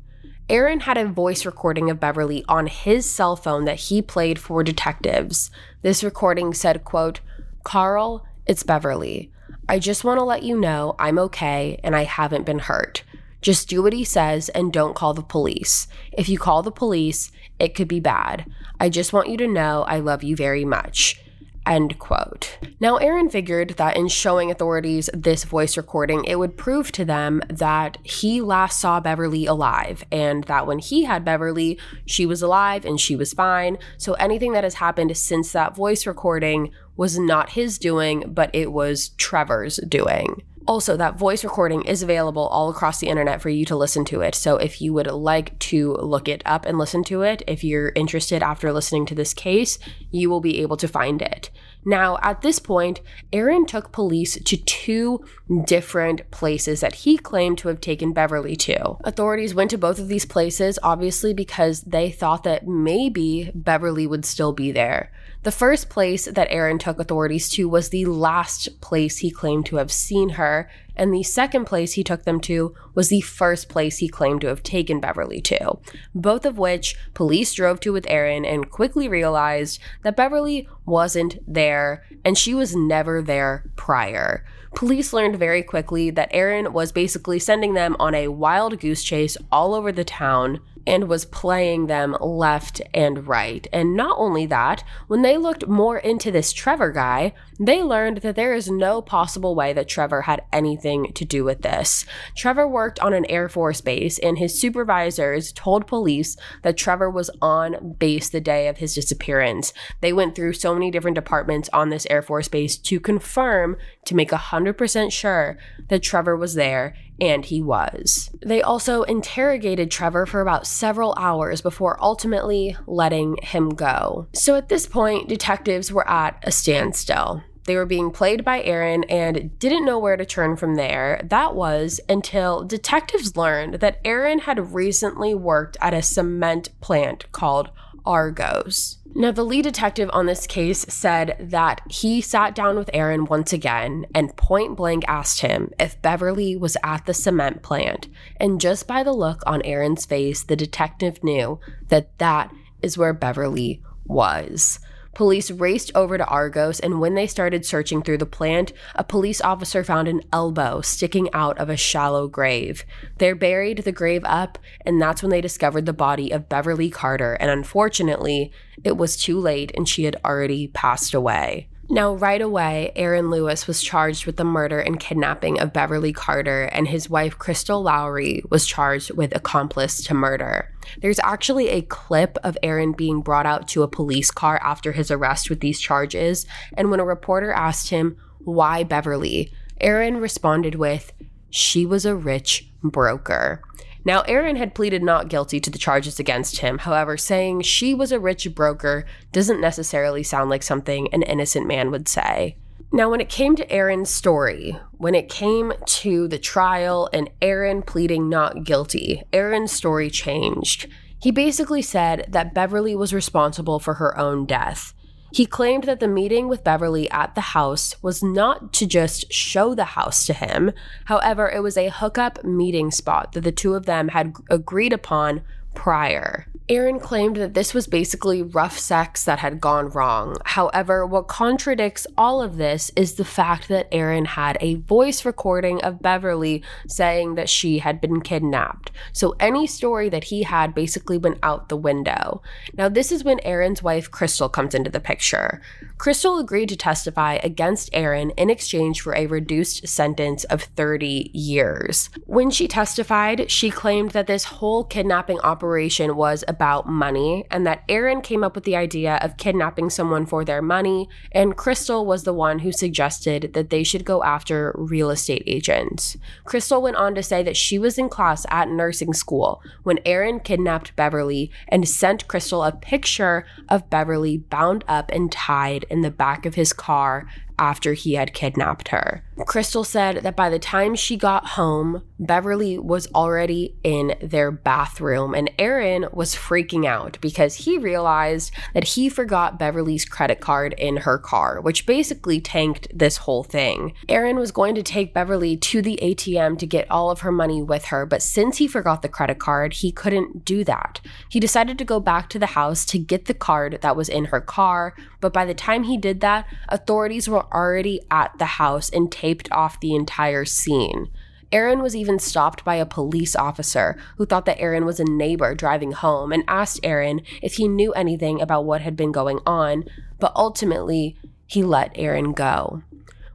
Arron 0.50 0.82
had 0.82 0.98
a 0.98 1.06
voice 1.06 1.46
recording 1.46 1.90
of 1.90 2.00
Beverly 2.00 2.44
on 2.48 2.68
his 2.68 3.10
cell 3.10 3.36
phone 3.36 3.66
that 3.66 3.80
he 3.80 4.02
played 4.02 4.40
for 4.40 4.64
detectives. 4.64 5.52
This 5.82 6.04
recording 6.04 6.54
said, 6.54 6.86
quote, 6.86 7.20
Carl, 7.64 8.26
it's 8.46 8.64
Beverly. 8.64 9.32
I 9.68 9.80
just 9.80 10.04
want 10.06 10.20
to 10.20 10.24
let 10.24 10.44
you 10.44 10.58
know 10.58 10.96
I'm 10.98 11.20
okay 11.20 11.80
and 11.84 11.96
I 11.96 12.06
haven't 12.06 12.46
been 12.46 12.60
hurt. 12.60 13.04
Just 13.42 13.68
do 13.68 13.84
what 13.84 13.94
he 13.94 14.04
says 14.04 14.50
and 14.50 14.72
don't 14.72 14.96
call 14.96 15.14
the 15.14 15.22
police. 15.22 15.88
If 16.14 16.30
you 16.30 16.40
call 16.40 16.64
the 16.64 16.72
police, 16.72 17.32
it 17.60 17.76
could 17.76 17.88
be 17.88 18.00
bad. 18.00 18.50
I 18.80 18.90
just 18.90 19.14
want 19.14 19.30
you 19.30 19.38
to 19.38 19.48
know 19.48 19.84
I 19.84 20.00
love 20.00 20.24
you 20.24 20.36
very 20.36 20.66
much. 20.66 21.22
End 21.68 22.00
quote. 22.00 22.58
Now, 22.80 22.96
Arron 22.96 23.30
figured 23.30 23.72
that 23.72 23.98
in 23.98 24.08
showing 24.08 24.50
authorities 24.50 25.10
this 25.14 25.44
voice 25.44 25.76
recording, 25.76 26.24
it 26.24 26.40
would 26.40 26.56
prove 26.56 26.94
to 26.94 27.04
them 27.04 27.42
that 27.50 27.98
he 28.04 28.40
last 28.40 28.80
saw 28.80 29.02
Beverly 29.02 29.46
alive 29.46 30.06
and 30.10 30.46
that 30.46 30.66
when 30.66 30.80
he 30.80 31.04
had 31.04 31.26
Beverly, 31.26 31.78
she 32.06 32.26
was 32.26 32.42
alive 32.42 32.86
and 32.86 33.02
she 33.02 33.18
was 33.18 33.34
fine. 33.34 33.78
So 33.98 34.14
anything 34.14 34.54
that 34.54 34.64
has 34.64 34.76
happened 34.76 35.16
since 35.18 35.52
that 35.52 35.76
voice 35.76 36.08
recording 36.08 36.72
was 36.96 37.20
not 37.20 37.52
his 37.52 37.78
doing, 37.78 38.24
but 38.34 38.50
it 38.54 38.72
was 38.72 39.10
Trevor's 39.10 39.76
doing. 39.88 40.44
Also, 40.68 40.98
that 40.98 41.18
voice 41.18 41.46
recording 41.46 41.84
is 41.84 42.04
available 42.04 42.48
all 42.48 42.70
across 42.70 43.00
the 43.00 43.08
internet 43.08 43.42
for 43.42 43.50
you 43.50 43.64
to 43.64 43.76
listen 43.76 44.04
to 44.04 44.20
it. 44.20 44.36
So, 44.36 44.58
if 44.58 44.82
you 44.82 44.92
would 44.94 45.08
like 45.08 45.58
to 45.60 45.94
look 45.94 46.28
it 46.28 46.42
up 46.46 46.66
and 46.66 46.78
listen 46.78 47.06
to 47.06 47.22
it, 47.22 47.42
if 47.48 47.64
you're 47.64 47.94
interested 47.96 48.44
after 48.44 48.74
listening 48.74 49.06
to 49.06 49.16
this 49.16 49.34
case, 49.34 49.80
you 50.12 50.30
will 50.30 50.42
be 50.42 50.60
able 50.60 50.76
to 50.78 50.88
find 50.88 51.22
it. 51.22 51.50
Now, 51.86 52.18
at 52.22 52.42
this 52.42 52.60
point, 52.60 53.00
Arron 53.32 53.66
took 53.66 53.94
police 53.94 54.38
to 54.44 54.58
two 54.58 55.24
different 55.66 56.30
places 56.32 56.82
that 56.82 56.96
he 56.96 57.18
claimed 57.18 57.60
to 57.60 57.70
have 57.70 57.80
taken 57.80 58.12
Beverly 58.12 58.58
to. 58.58 58.98
Authorities 59.06 59.56
went 59.56 59.72
to 59.72 59.78
both 59.78 59.98
of 59.98 60.10
these 60.10 60.26
places, 60.26 60.78
obviously, 60.84 61.34
because 61.34 61.82
they 61.82 62.12
thought 62.12 62.44
that 62.44 62.68
maybe 62.68 63.52
Beverly 63.56 64.06
would 64.06 64.26
still 64.26 64.52
be 64.52 64.74
there. 64.74 65.14
The 65.48 65.52
first 65.52 65.88
place 65.88 66.26
that 66.26 66.50
Arron 66.52 66.78
took 66.78 67.00
authorities 67.00 67.48
to 67.52 67.70
was 67.70 67.88
the 67.88 68.04
last 68.04 68.82
place 68.82 69.20
he 69.20 69.32
claimed 69.32 69.66
to 69.68 69.78
have 69.78 69.94
seen 69.94 70.32
her, 70.32 70.70
and 70.94 71.14
the 71.14 71.24
second 71.24 71.64
place 71.64 71.94
he 71.94 72.04
took 72.04 72.26
them 72.26 72.42
to 72.42 72.76
was 72.94 73.08
the 73.08 73.22
first 73.22 73.70
place 73.70 74.00
he 74.00 74.10
claimed 74.10 74.42
to 74.42 74.48
have 74.48 74.62
taken 74.62 75.00
Beverly 75.00 75.40
to, 75.44 75.78
both 76.14 76.46
of 76.46 76.58
which 76.58 76.98
police 77.14 77.54
drove 77.54 77.80
to 77.80 77.94
with 77.94 78.06
Arron 78.10 78.44
and 78.44 78.70
quickly 78.70 79.08
realized 79.08 79.80
that 80.04 80.18
Beverly 80.18 80.68
wasn't 80.86 81.38
there 81.48 82.04
and 82.26 82.38
she 82.38 82.54
was 82.54 82.76
never 82.76 83.22
there 83.22 83.72
prior. 83.78 84.44
Police 84.76 85.14
learned 85.14 85.40
very 85.40 85.64
quickly 85.64 86.10
that 86.10 86.28
Arron 86.34 86.74
was 86.74 86.92
basically 86.92 87.40
sending 87.40 87.74
them 87.74 87.96
on 88.02 88.14
a 88.14 88.28
wild 88.28 88.82
goose 88.82 89.02
chase 89.02 89.38
all 89.50 89.74
over 89.74 89.94
the 89.94 90.04
town 90.04 90.60
and 90.88 91.10
was 91.10 91.26
playing 91.26 91.88
them 91.88 92.16
left 92.22 92.82
and 92.94 93.28
right. 93.28 93.68
And 93.74 93.96
not 93.96 94.18
only 94.18 94.46
that, 94.46 94.84
when 95.08 95.22
they 95.22 95.38
looked 95.38 95.68
more 95.68 95.98
into 95.98 96.32
this 96.32 96.54
Trevor 96.54 96.92
guy, 96.92 97.34
they 97.60 97.84
learned 97.84 98.18
that 98.20 98.36
there 98.36 98.54
is 98.54 98.70
no 98.70 99.02
possible 99.02 99.54
way 99.54 99.74
that 99.74 99.90
Trevor 99.90 100.22
had 100.22 100.44
anything 100.54 101.12
to 101.14 101.26
do 101.26 101.44
with 101.44 101.62
this. 101.62 102.06
Trevor 102.36 102.68
worked 102.68 103.00
on 103.00 103.14
an 103.14 103.26
Air 103.26 103.50
Force 103.50 103.82
base, 103.82 104.18
and 104.20 104.38
his 104.38 104.60
supervisors 104.60 105.52
told 105.52 105.88
police 105.88 106.38
that 106.64 106.78
Trevor 106.78 107.10
was 107.10 107.30
on 107.42 107.96
base 108.00 108.30
the 108.30 108.40
day 108.40 108.68
of 108.68 108.78
his 108.78 108.96
disappearance. 108.96 109.74
They 110.00 110.14
went 110.14 110.36
through 110.36 110.54
so 110.54 110.74
many 110.74 110.90
different 110.90 111.16
departments 111.16 111.70
on 111.74 111.90
this 111.90 112.08
Air 112.10 112.22
Force 112.22 112.48
base 112.48 112.78
to 112.78 113.00
confirm, 113.00 113.76
to 114.06 114.16
make 114.16 114.30
100% 114.30 115.12
sure 115.12 115.58
that 115.90 116.04
Trevor 116.04 116.38
was 116.38 116.54
there 116.54 116.96
and 117.20 117.46
he 117.46 117.62
was. 117.62 118.30
They 118.46 118.62
also 118.62 119.04
interrogated 119.04 119.92
Trevor 119.92 120.26
for 120.26 120.42
about 120.42 120.68
several 120.68 121.14
hours 121.18 121.62
before 121.62 122.02
ultimately 122.02 122.78
letting 122.86 123.38
him 123.42 123.70
go. 123.70 124.28
So 124.34 124.56
at 124.56 124.70
this 124.70 124.88
point, 124.88 125.30
detectives 125.30 125.92
were 125.92 126.08
at 126.08 126.40
a 126.44 126.52
standstill. 126.52 127.44
They 127.68 127.76
were 127.76 127.86
being 127.86 128.12
played 128.12 128.46
by 128.46 128.64
Arron 128.64 129.04
and 129.06 129.60
didn't 129.60 129.84
know 129.84 130.00
where 130.00 130.16
to 130.16 130.26
turn 130.26 130.56
from 130.56 130.76
there. 130.76 131.22
That 131.26 131.54
was 131.54 132.00
until 132.08 132.64
detectives 132.64 133.36
learned 133.36 133.76
that 133.76 134.00
Arron 134.06 134.40
had 134.40 134.74
recently 134.74 135.36
worked 135.36 135.76
at 135.82 135.94
a 135.94 136.02
cement 136.02 136.70
plant 136.80 137.30
called 137.34 137.70
Argos. 138.08 139.00
Now, 139.14 139.32
the 139.32 139.44
lead 139.44 139.64
detective 139.64 140.10
on 140.14 140.28
this 140.28 140.48
case 140.48 140.86
said 140.88 141.36
that 141.40 141.82
he 141.90 142.22
sat 142.22 142.56
down 142.56 142.78
with 142.78 142.90
Arron 142.94 143.26
once 143.26 143.52
again 143.52 144.06
and 144.16 144.36
point 144.38 144.78
blank 144.78 145.04
asked 145.08 145.42
him 145.42 145.72
if 145.78 146.02
Beverly 146.02 146.56
was 146.56 146.78
at 146.84 147.06
the 147.06 147.14
cement 147.14 147.62
plant. 147.62 148.08
And 148.38 148.62
just 148.62 148.88
by 148.88 149.04
the 149.04 149.12
look 149.12 149.44
on 149.46 149.62
Arron's 149.66 150.06
face, 150.06 150.42
the 150.42 150.56
detective 150.56 151.24
knew 151.24 151.60
that 151.90 152.18
that 152.20 152.54
is 152.82 152.98
where 152.98 153.14
Beverly 153.14 153.82
was. 154.06 154.80
Police 155.18 155.50
raced 155.50 155.92
over 155.96 156.16
to 156.16 156.26
Argos, 156.28 156.80
and 156.80 157.02
when 157.02 157.16
they 157.16 157.26
started 157.26 157.66
searching 157.66 158.04
through 158.04 158.20
the 158.20 158.28
plant, 158.28 158.72
a 158.94 159.04
police 159.04 159.42
officer 159.42 159.84
found 159.84 160.08
an 160.08 160.22
elbow 160.32 160.80
sticking 160.82 161.28
out 161.34 161.58
of 161.58 161.72
a 161.72 161.76
shallow 161.76 162.28
grave. 162.28 162.86
They 163.18 163.34
buried 163.34 163.80
the 163.80 163.92
grave 163.92 164.22
up, 164.26 164.60
and 164.86 165.02
that's 165.02 165.24
when 165.24 165.32
they 165.32 165.42
discovered 165.42 165.88
the 165.88 165.92
body 165.92 166.30
of 166.30 166.48
Beverly 166.48 166.92
Carter, 166.92 167.34
and 167.34 167.50
unfortunately, 167.50 168.52
it 168.84 168.96
was 168.96 169.18
too 169.18 169.40
late 169.40 169.72
and 169.74 169.90
she 169.90 170.04
had 170.04 170.18
already 170.24 170.68
passed 170.68 171.16
away. 171.16 171.68
Now, 171.90 172.16
right 172.16 172.42
away, 172.42 172.92
Arron 172.98 173.30
Lewis 173.30 173.66
was 173.66 173.82
charged 173.82 174.26
with 174.26 174.36
the 174.36 174.44
murder 174.44 174.78
and 174.80 175.00
kidnapping 175.00 175.58
of 175.60 175.72
Beverly 175.72 176.12
Carter, 176.12 176.64
and 176.64 176.86
his 176.86 177.10
wife, 177.10 177.38
Crystal 177.38 177.82
Lowery, 177.82 178.44
was 178.50 178.66
charged 178.68 179.12
with 179.12 179.34
accomplice 179.34 180.04
to 180.04 180.14
murder. 180.14 180.74
There's 181.02 181.20
actually 181.20 181.70
a 181.70 181.84
clip 181.84 182.38
of 182.44 182.58
Arron 182.62 182.92
being 182.92 183.22
brought 183.22 183.46
out 183.46 183.70
to 183.70 183.84
a 183.84 183.88
police 183.88 184.32
car 184.32 184.60
after 184.62 184.92
his 184.92 185.10
arrest 185.10 185.50
with 185.50 185.62
these 185.62 185.80
charges, 185.80 186.46
and 186.74 186.92
when 186.92 187.00
a 187.00 187.06
reporter 187.06 187.54
asked 187.54 187.90
him, 187.90 188.18
Why 188.40 188.84
Beverly? 188.84 189.54
Arron 189.80 190.18
responded 190.18 190.76
with, 190.76 191.14
She 191.50 191.86
was 191.86 192.06
a 192.06 192.16
rich 192.16 192.70
broker. 192.84 193.62
Now, 194.08 194.22
Arron 194.22 194.56
had 194.56 194.74
pleaded 194.74 195.04
not 195.04 195.28
guilty 195.28 195.60
to 195.60 195.70
the 195.70 195.78
charges 195.78 196.18
against 196.18 196.60
him. 196.60 196.78
However, 196.78 197.18
saying 197.18 197.64
she 197.64 197.94
was 197.94 198.14
a 198.14 198.22
rich 198.22 198.56
broker 198.56 199.06
doesn't 199.34 199.60
necessarily 199.60 200.24
sound 200.24 200.50
like 200.50 200.64
something 200.64 201.14
an 201.14 201.24
innocent 201.24 201.68
man 201.68 201.92
would 201.92 202.08
say. 202.08 202.56
Now, 202.94 203.10
when 203.10 203.20
it 203.20 203.28
came 203.28 203.58
to 203.58 203.70
Arron's 203.70 204.10
story, 204.10 204.80
when 204.94 205.14
it 205.14 205.28
came 205.28 205.74
to 205.86 206.30
the 206.30 206.40
trial 206.40 207.10
and 207.12 207.30
Arron 207.42 207.82
pleading 207.82 208.30
not 208.30 208.64
guilty, 208.64 209.24
Arron's 209.34 209.74
story 209.74 210.10
changed. 210.10 210.88
He 211.22 211.30
basically 211.30 211.82
said 211.82 212.28
that 212.30 212.54
Beverly 212.54 212.96
was 212.96 213.14
responsible 213.14 213.78
for 213.78 213.96
her 213.96 214.18
own 214.18 214.46
death. 214.46 214.94
He 215.32 215.46
claimed 215.46 215.84
that 215.84 216.00
the 216.00 216.08
meeting 216.08 216.48
with 216.48 216.64
Beverly 216.64 217.10
at 217.12 217.36
the 217.36 217.42
house 217.42 218.02
was 218.02 218.24
not 218.24 218.74
to 218.74 218.86
just 218.86 219.32
show 219.32 219.76
the 219.76 219.86
house 219.86 220.26
to 220.26 220.34
him. 220.34 220.72
However, 221.06 221.50
it 221.50 221.62
was 221.62 221.78
a 221.78 221.90
hookup 221.90 222.44
meeting 222.44 222.92
spot 222.92 223.34
that 223.34 223.42
the 223.42 223.52
two 223.52 223.76
of 223.76 223.86
them 223.86 224.10
had 224.10 224.34
agreed 224.50 224.94
upon 224.94 225.42
prior. 225.74 226.48
Arron 226.70 227.00
claimed 227.00 227.38
that 227.38 227.54
this 227.54 227.74
was 227.74 227.88
basically 227.88 228.42
rough 228.44 228.78
sex 228.78 229.24
that 229.24 229.40
had 229.40 229.62
gone 229.62 229.88
wrong. 229.90 230.36
However, 230.44 231.06
what 231.06 231.30
contradicts 231.30 232.06
all 232.18 232.42
of 232.42 232.58
this 232.58 232.92
is 232.98 233.14
the 233.14 233.24
fact 233.24 233.70
that 233.70 233.88
Arron 233.90 234.26
had 234.26 234.58
a 234.60 234.76
voice 234.76 235.24
recording 235.24 235.82
of 235.82 236.02
Beverly 236.02 236.62
saying 236.86 237.36
that 237.36 237.48
she 237.48 237.80
had 237.80 238.02
been 238.02 238.20
kidnapped. 238.20 238.92
So 239.14 239.34
any 239.40 239.66
story 239.66 240.10
that 240.10 240.26
he 240.26 240.44
had 240.44 240.76
basically 240.76 241.18
went 241.18 241.40
out 241.42 241.70
the 241.70 241.78
window. 241.78 242.42
Now, 242.74 242.90
this 242.90 243.14
is 243.14 243.24
when 243.24 243.40
Arron's 243.46 243.82
wife, 243.82 244.12
Crystal, 244.12 244.50
comes 244.50 244.76
into 244.76 244.90
the 244.90 245.00
picture. 245.00 245.62
Crystal 245.98 246.38
agreed 246.38 246.68
to 246.70 246.76
testify 246.76 247.36
against 247.44 247.90
Arron 247.94 248.32
in 248.32 248.50
exchange 248.50 249.00
for 249.00 249.16
a 249.16 249.28
reduced 249.28 249.88
sentence 249.88 250.44
of 250.46 250.64
30 250.64 251.32
years. 251.34 252.10
When 252.26 252.52
she 252.52 252.68
testified, 252.68 253.50
she 253.50 253.72
claimed 253.72 254.12
that 254.12 254.28
this 254.28 254.44
whole 254.44 254.84
kidnapping 254.84 255.40
operation 255.40 256.18
was 256.18 256.44
about 256.58 256.90
money 256.90 257.46
and 257.52 257.68
that 257.68 257.84
Arron 257.88 258.22
came 258.22 258.44
up 258.44 258.56
with 258.56 258.64
the 258.64 258.76
idea 258.76 259.20
of 259.22 259.38
kidnapping 259.38 259.92
someone 259.92 260.26
for 260.26 260.44
their 260.44 260.62
money, 260.62 261.08
and 261.32 261.56
Crystal 261.56 262.04
was 262.04 262.24
the 262.24 262.34
one 262.34 262.60
who 262.60 262.72
suggested 262.72 263.52
that 263.54 263.70
they 263.70 263.84
should 263.84 264.04
go 264.04 264.24
after 264.24 264.74
real 264.76 265.12
estate 265.12 265.44
agents. 265.46 266.18
Crystal 266.46 266.82
went 266.82 266.96
on 266.96 267.14
to 267.14 267.22
say 267.22 267.44
that 267.44 267.56
she 267.56 267.78
was 267.78 268.00
in 268.00 268.10
class 268.10 268.44
at 268.50 268.70
nursing 268.70 269.14
school 269.14 269.62
when 269.84 270.00
Arron 270.04 270.40
kidnapped 270.40 270.96
Beverly 270.96 271.52
and 271.68 271.88
sent 271.88 272.28
Crystal 272.28 272.64
a 272.64 272.72
picture 272.72 273.46
of 273.70 273.90
Beverly 273.92 274.38
bound 274.38 274.84
up 274.88 275.12
and 275.12 275.32
tied 275.32 275.86
in 275.92 276.02
the 276.02 276.10
back 276.10 276.48
of 276.48 276.56
his 276.56 276.74
car 276.74 277.28
after 277.60 277.94
he 277.94 278.16
had 278.16 278.34
kidnapped 278.34 278.88
her. 278.88 279.24
Crystal 279.46 279.84
said 279.84 280.24
that 280.24 280.36
by 280.36 280.50
the 280.50 280.58
time 280.58 280.96
she 280.96 281.16
got 281.16 281.50
home, 281.50 282.02
Beverly 282.20 282.80
was 282.80 283.08
already 283.14 283.76
in 283.84 284.16
their 284.22 284.50
bathroom, 284.50 285.36
and 285.36 285.52
Arron 285.60 286.08
was 286.12 286.34
freaking 286.34 286.86
out 286.86 287.20
because 287.22 287.56
he 287.56 287.78
realized 287.78 288.52
that 288.74 288.84
he 288.84 289.10
forgot 289.10 289.60
Beverly's 289.60 290.06
credit 290.06 290.40
card 290.40 290.74
in 290.78 290.98
her 290.98 291.20
car, 291.20 291.62
which 291.62 291.86
basically 291.86 292.42
tanked 292.42 292.88
this 292.94 293.18
whole 293.18 293.44
thing. 293.44 293.94
Arron 294.10 294.38
was 294.38 294.52
going 294.52 294.74
to 294.74 294.82
take 294.82 295.14
Beverly 295.14 295.56
to 295.58 295.82
the 295.84 296.00
ATM 296.02 296.58
to 296.58 296.66
get 296.66 296.90
all 296.90 297.12
of 297.12 297.20
her 297.20 297.32
money 297.32 297.62
with 297.62 297.86
her, 297.86 298.06
but 298.06 298.24
since 298.24 298.58
he 298.58 298.68
forgot 298.68 299.04
the 299.04 299.10
credit 299.10 299.38
card, 299.38 299.74
he 299.74 299.92
couldn't 299.92 300.46
do 300.46 300.64
that. 300.64 301.00
He 301.30 301.40
decided 301.40 301.78
to 301.78 301.86
go 301.86 302.00
back 302.00 302.30
to 302.30 302.40
the 302.40 302.48
house 302.48 302.86
to 302.88 302.98
get 302.98 303.26
the 303.26 303.34
card 303.36 303.80
that 303.82 303.96
was 303.96 304.10
in 304.10 304.26
her 304.26 304.42
car, 304.42 304.96
but 305.22 305.34
by 305.34 305.46
the 305.46 305.54
time 305.54 305.84
he 305.84 305.98
did 305.98 306.22
that, 306.22 306.48
authorities 306.70 307.30
were 307.30 307.46
already 307.54 308.02
at 308.10 308.36
the 308.40 308.46
house 308.46 308.90
and 308.90 309.12
taped 309.28 309.52
off 309.52 309.82
the 309.82 309.94
entire 309.94 310.46
scene. 310.46 311.10
Arron 311.52 311.82
was 311.82 311.98
even 311.98 312.18
stopped 312.18 312.64
by 312.64 312.76
a 312.76 312.86
police 312.86 313.36
officer 313.36 313.98
who 314.18 314.26
thought 314.26 314.46
that 314.46 314.60
Arron 314.60 314.86
was 314.86 315.02
a 315.02 315.06
neighbor 315.06 315.54
driving 315.54 315.92
home 315.92 316.32
and 316.32 316.46
asked 316.48 316.80
Arron 316.82 317.22
if 317.42 317.56
he 317.56 317.68
knew 317.68 317.92
anything 317.92 318.42
about 318.42 318.64
what 318.64 318.80
had 318.80 318.96
been 318.96 319.12
going 319.12 319.40
on, 319.46 319.84
but 320.18 320.32
ultimately, 320.34 321.18
he 321.46 321.62
let 321.62 321.92
Arron 321.96 322.32
go. 322.32 322.84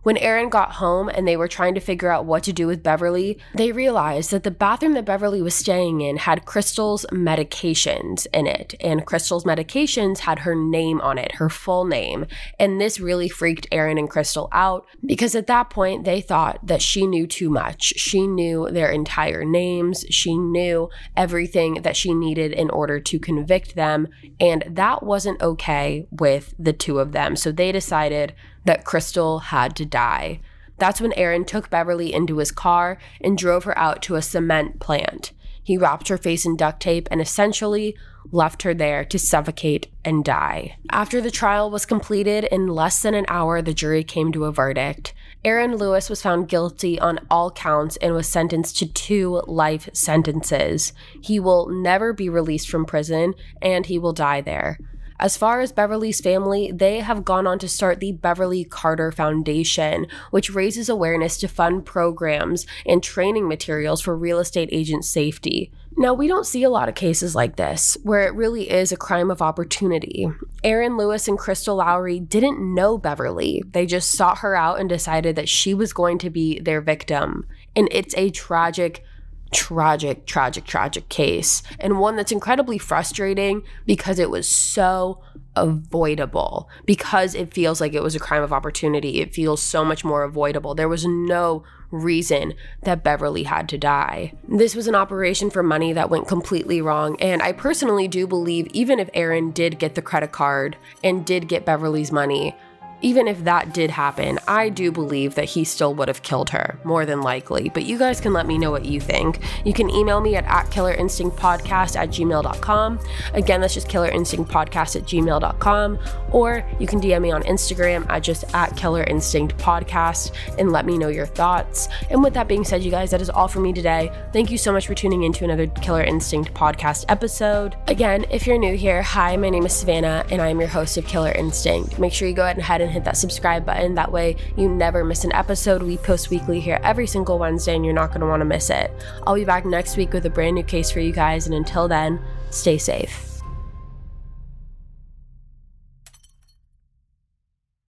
When 0.02 0.16
Arron 0.16 0.48
got 0.48 0.72
home 0.72 1.08
and 1.08 1.28
they 1.28 1.36
were 1.36 1.46
trying 1.46 1.74
to 1.74 1.80
figure 1.80 2.10
out 2.10 2.24
what 2.24 2.42
to 2.44 2.52
do 2.52 2.66
with 2.66 2.82
Beverly, 2.82 3.38
they 3.54 3.70
realized 3.70 4.32
that 4.32 4.42
the 4.42 4.50
bathroom 4.50 4.94
that 4.94 5.04
Beverly 5.04 5.40
was 5.40 5.54
staying 5.54 6.00
in 6.00 6.16
had 6.16 6.44
Crystal's 6.44 7.06
medications 7.12 8.26
in 8.34 8.48
it, 8.48 8.74
and 8.80 9.06
Crystal's 9.06 9.44
medications 9.44 10.18
had 10.18 10.40
her 10.40 10.56
name 10.56 11.00
on 11.02 11.18
it, 11.18 11.36
her 11.36 11.48
full 11.48 11.84
name. 11.84 12.26
And 12.58 12.80
this 12.80 12.98
really 12.98 13.28
freaked 13.28 13.68
Arron 13.70 13.96
and 13.96 14.10
Crystal 14.10 14.48
out 14.50 14.86
because 15.06 15.36
at 15.36 15.46
that 15.46 15.70
point 15.70 16.04
they 16.04 16.20
thought 16.20 16.66
that 16.66 16.82
she 16.82 17.06
knew 17.06 17.28
too 17.28 17.48
much. 17.48 17.94
She 17.96 18.26
knew 18.26 18.68
their 18.70 18.90
entire 18.90 19.44
names, 19.44 20.04
she 20.10 20.36
knew 20.36 20.90
everything 21.16 21.82
that 21.82 21.96
she 21.96 22.12
needed 22.12 22.52
in 22.52 22.70
order 22.70 22.98
to 22.98 23.20
convict 23.20 23.76
them, 23.76 24.08
and 24.40 24.64
that 24.68 25.04
wasn't 25.04 25.40
okay 25.40 26.08
with 26.10 26.54
the 26.58 26.72
two 26.72 26.98
of 26.98 27.12
them. 27.12 27.36
So 27.36 27.52
they 27.52 27.70
decided 27.70 28.34
that 28.64 28.84
Crystal 28.84 29.40
had 29.40 29.76
to 29.76 29.84
die. 29.84 30.40
That's 30.78 31.00
when 31.00 31.12
Arron 31.12 31.44
took 31.44 31.70
Beverly 31.70 32.12
into 32.12 32.38
his 32.38 32.50
car 32.50 32.98
and 33.20 33.38
drove 33.38 33.64
her 33.64 33.76
out 33.78 34.02
to 34.02 34.16
a 34.16 34.22
cement 34.22 34.80
plant. 34.80 35.32
He 35.62 35.78
wrapped 35.78 36.08
her 36.08 36.18
face 36.18 36.44
in 36.44 36.56
duct 36.56 36.80
tape 36.80 37.06
and 37.10 37.20
essentially 37.20 37.96
left 38.30 38.62
her 38.62 38.74
there 38.74 39.04
to 39.04 39.18
suffocate 39.18 39.88
and 40.04 40.24
die. 40.24 40.76
After 40.90 41.20
the 41.20 41.30
trial 41.30 41.70
was 41.70 41.86
completed, 41.86 42.44
in 42.44 42.66
less 42.66 43.00
than 43.00 43.14
an 43.14 43.26
hour, 43.28 43.62
the 43.62 43.74
jury 43.74 44.04
came 44.04 44.32
to 44.32 44.44
a 44.44 44.52
verdict. 44.52 45.14
Arron 45.44 45.76
Lewis 45.76 46.08
was 46.08 46.22
found 46.22 46.48
guilty 46.48 46.98
on 47.00 47.20
all 47.30 47.50
counts 47.50 47.96
and 47.96 48.14
was 48.14 48.28
sentenced 48.28 48.76
to 48.78 48.86
two 48.86 49.42
life 49.46 49.88
sentences. 49.92 50.92
He 51.20 51.40
will 51.40 51.68
never 51.68 52.12
be 52.12 52.28
released 52.28 52.70
from 52.70 52.86
prison 52.86 53.34
and 53.60 53.86
he 53.86 53.98
will 53.98 54.12
die 54.12 54.40
there. 54.40 54.78
As 55.22 55.36
far 55.36 55.60
as 55.60 55.70
Beverly's 55.70 56.20
family, 56.20 56.72
they 56.74 56.98
have 56.98 57.24
gone 57.24 57.46
on 57.46 57.60
to 57.60 57.68
start 57.68 58.00
the 58.00 58.10
Beverly 58.10 58.64
Carter 58.64 59.12
Foundation, 59.12 60.08
which 60.32 60.50
raises 60.50 60.88
awareness 60.88 61.38
to 61.38 61.46
fund 61.46 61.86
programs 61.86 62.66
and 62.84 63.00
training 63.00 63.46
materials 63.46 64.00
for 64.00 64.16
real 64.16 64.40
estate 64.40 64.68
agent 64.72 65.04
safety. 65.04 65.70
Now, 65.96 66.12
we 66.12 66.26
don't 66.26 66.44
see 66.44 66.64
a 66.64 66.70
lot 66.70 66.88
of 66.88 66.96
cases 66.96 67.36
like 67.36 67.54
this, 67.54 67.96
where 68.02 68.26
it 68.26 68.34
really 68.34 68.68
is 68.68 68.90
a 68.90 68.96
crime 68.96 69.30
of 69.30 69.40
opportunity. 69.40 70.26
Arron 70.64 70.96
Lewis 70.96 71.28
and 71.28 71.38
Crystal 71.38 71.76
Lowery 71.76 72.18
didn't 72.18 72.58
know 72.74 72.98
Beverly. 72.98 73.62
They 73.70 73.86
just 73.86 74.10
sought 74.10 74.38
her 74.38 74.56
out 74.56 74.80
and 74.80 74.88
decided 74.88 75.36
that 75.36 75.48
she 75.48 75.72
was 75.72 75.92
going 75.92 76.18
to 76.18 76.30
be 76.30 76.58
their 76.58 76.80
victim. 76.80 77.46
And 77.76 77.86
it's 77.92 78.16
a 78.16 78.30
tragic, 78.30 79.04
tragic, 79.52 80.26
tragic, 80.26 80.64
tragic 80.64 81.08
case, 81.08 81.62
and 81.78 81.98
one 81.98 82.16
that's 82.16 82.32
incredibly 82.32 82.78
frustrating 82.78 83.62
because 83.86 84.18
it 84.18 84.30
was 84.30 84.48
so 84.48 85.22
avoidable. 85.54 86.68
Because 86.86 87.34
it 87.34 87.52
feels 87.52 87.80
like 87.80 87.94
it 87.94 88.02
was 88.02 88.14
a 88.14 88.20
crime 88.20 88.42
of 88.42 88.52
opportunity, 88.52 89.20
it 89.20 89.34
feels 89.34 89.62
so 89.62 89.84
much 89.84 90.04
more 90.04 90.24
avoidable. 90.24 90.74
There 90.74 90.88
was 90.88 91.06
no 91.06 91.62
reason 91.90 92.54
that 92.84 93.04
Beverly 93.04 93.42
had 93.42 93.68
to 93.68 93.78
die. 93.78 94.32
This 94.48 94.74
was 94.74 94.86
an 94.86 94.94
operation 94.94 95.50
for 95.50 95.62
money 95.62 95.92
that 95.92 96.08
went 96.08 96.26
completely 96.26 96.80
wrong, 96.80 97.20
and 97.20 97.42
I 97.42 97.52
personally 97.52 98.08
do 98.08 98.26
believe 98.26 98.66
even 98.68 98.98
if 98.98 99.10
Arron 99.12 99.50
did 99.50 99.78
get 99.78 99.94
the 99.94 100.02
credit 100.02 100.32
card 100.32 100.76
and 101.04 101.26
did 101.26 101.48
get 101.48 101.66
Beverly's 101.66 102.10
money, 102.10 102.56
even 103.02 103.28
if 103.28 103.44
that 103.44 103.74
did 103.74 103.90
happen, 103.90 104.38
I 104.46 104.68
do 104.68 104.90
believe 104.92 105.34
that 105.34 105.46
he 105.46 105.64
still 105.64 105.94
would 105.94 106.08
have 106.08 106.22
killed 106.22 106.50
her, 106.50 106.78
more 106.84 107.04
than 107.04 107.20
likely. 107.20 107.68
But 107.68 107.84
you 107.84 107.98
guys 107.98 108.20
can 108.20 108.32
let 108.32 108.46
me 108.46 108.58
know 108.58 108.70
what 108.70 108.84
you 108.84 109.00
think. 109.00 109.40
You 109.64 109.72
can 109.72 109.90
email 109.90 110.20
me 110.20 110.36
at, 110.36 110.44
at 110.44 110.66
killerinstinctpodcast 110.66 111.96
at 111.96 112.08
gmail.com. 112.10 113.00
Again, 113.34 113.60
that's 113.60 113.74
just 113.74 113.88
killerinstinctpodcast 113.88 114.96
at 114.96 115.02
gmail.com. 115.02 115.98
Or 116.30 116.64
you 116.78 116.86
can 116.86 117.00
DM 117.00 117.22
me 117.22 117.32
on 117.32 117.42
Instagram 117.42 118.08
at 118.08 118.22
just 118.22 118.44
at 118.54 118.70
killerinstinctpodcast 118.70 120.32
and 120.58 120.72
let 120.72 120.86
me 120.86 120.96
know 120.96 121.08
your 121.08 121.26
thoughts. 121.26 121.88
And 122.10 122.22
with 122.22 122.34
that 122.34 122.48
being 122.48 122.64
said, 122.64 122.82
you 122.82 122.90
guys, 122.90 123.10
that 123.10 123.20
is 123.20 123.30
all 123.30 123.48
for 123.48 123.60
me 123.60 123.72
today. 123.72 124.10
Thank 124.32 124.50
you 124.50 124.58
so 124.58 124.72
much 124.72 124.86
for 124.86 124.94
tuning 124.94 125.24
in 125.24 125.32
to 125.34 125.44
another 125.44 125.66
Killer 125.66 126.02
Instinct 126.02 126.54
podcast 126.54 127.04
episode. 127.08 127.76
Again, 127.88 128.24
if 128.30 128.46
you're 128.46 128.58
new 128.58 128.76
here, 128.76 129.02
hi, 129.02 129.36
my 129.36 129.50
name 129.50 129.66
is 129.66 129.72
Savannah 129.72 130.24
and 130.30 130.40
I 130.40 130.48
am 130.48 130.60
your 130.60 130.68
host 130.68 130.96
of 130.96 131.06
Killer 131.06 131.32
Instinct. 131.32 131.98
Make 131.98 132.12
sure 132.12 132.28
you 132.28 132.34
go 132.34 132.46
ahead 132.46 132.56
and 132.56 132.64
head 132.64 132.82
and 132.92 133.00
hit 133.00 133.04
that 133.04 133.16
subscribe 133.16 133.64
button. 133.64 133.94
That 133.94 134.12
way, 134.12 134.36
you 134.56 134.68
never 134.68 135.02
miss 135.04 135.24
an 135.24 135.32
episode. 135.32 135.82
We 135.82 135.96
post 135.96 136.30
weekly 136.30 136.60
here 136.60 136.78
every 136.82 137.06
single 137.06 137.38
Wednesday, 137.38 137.74
and 137.74 137.84
you're 137.84 137.94
not 137.94 138.10
going 138.10 138.20
to 138.20 138.26
want 138.26 138.40
to 138.40 138.44
miss 138.44 138.70
it. 138.70 138.90
I'll 139.26 139.34
be 139.34 139.44
back 139.44 139.64
next 139.64 139.96
week 139.96 140.12
with 140.12 140.26
a 140.26 140.30
brand 140.30 140.54
new 140.54 140.62
case 140.62 140.90
for 140.90 141.00
you 141.00 141.12
guys. 141.12 141.46
And 141.46 141.54
until 141.54 141.88
then, 141.88 142.20
stay 142.50 142.78
safe. 142.78 143.31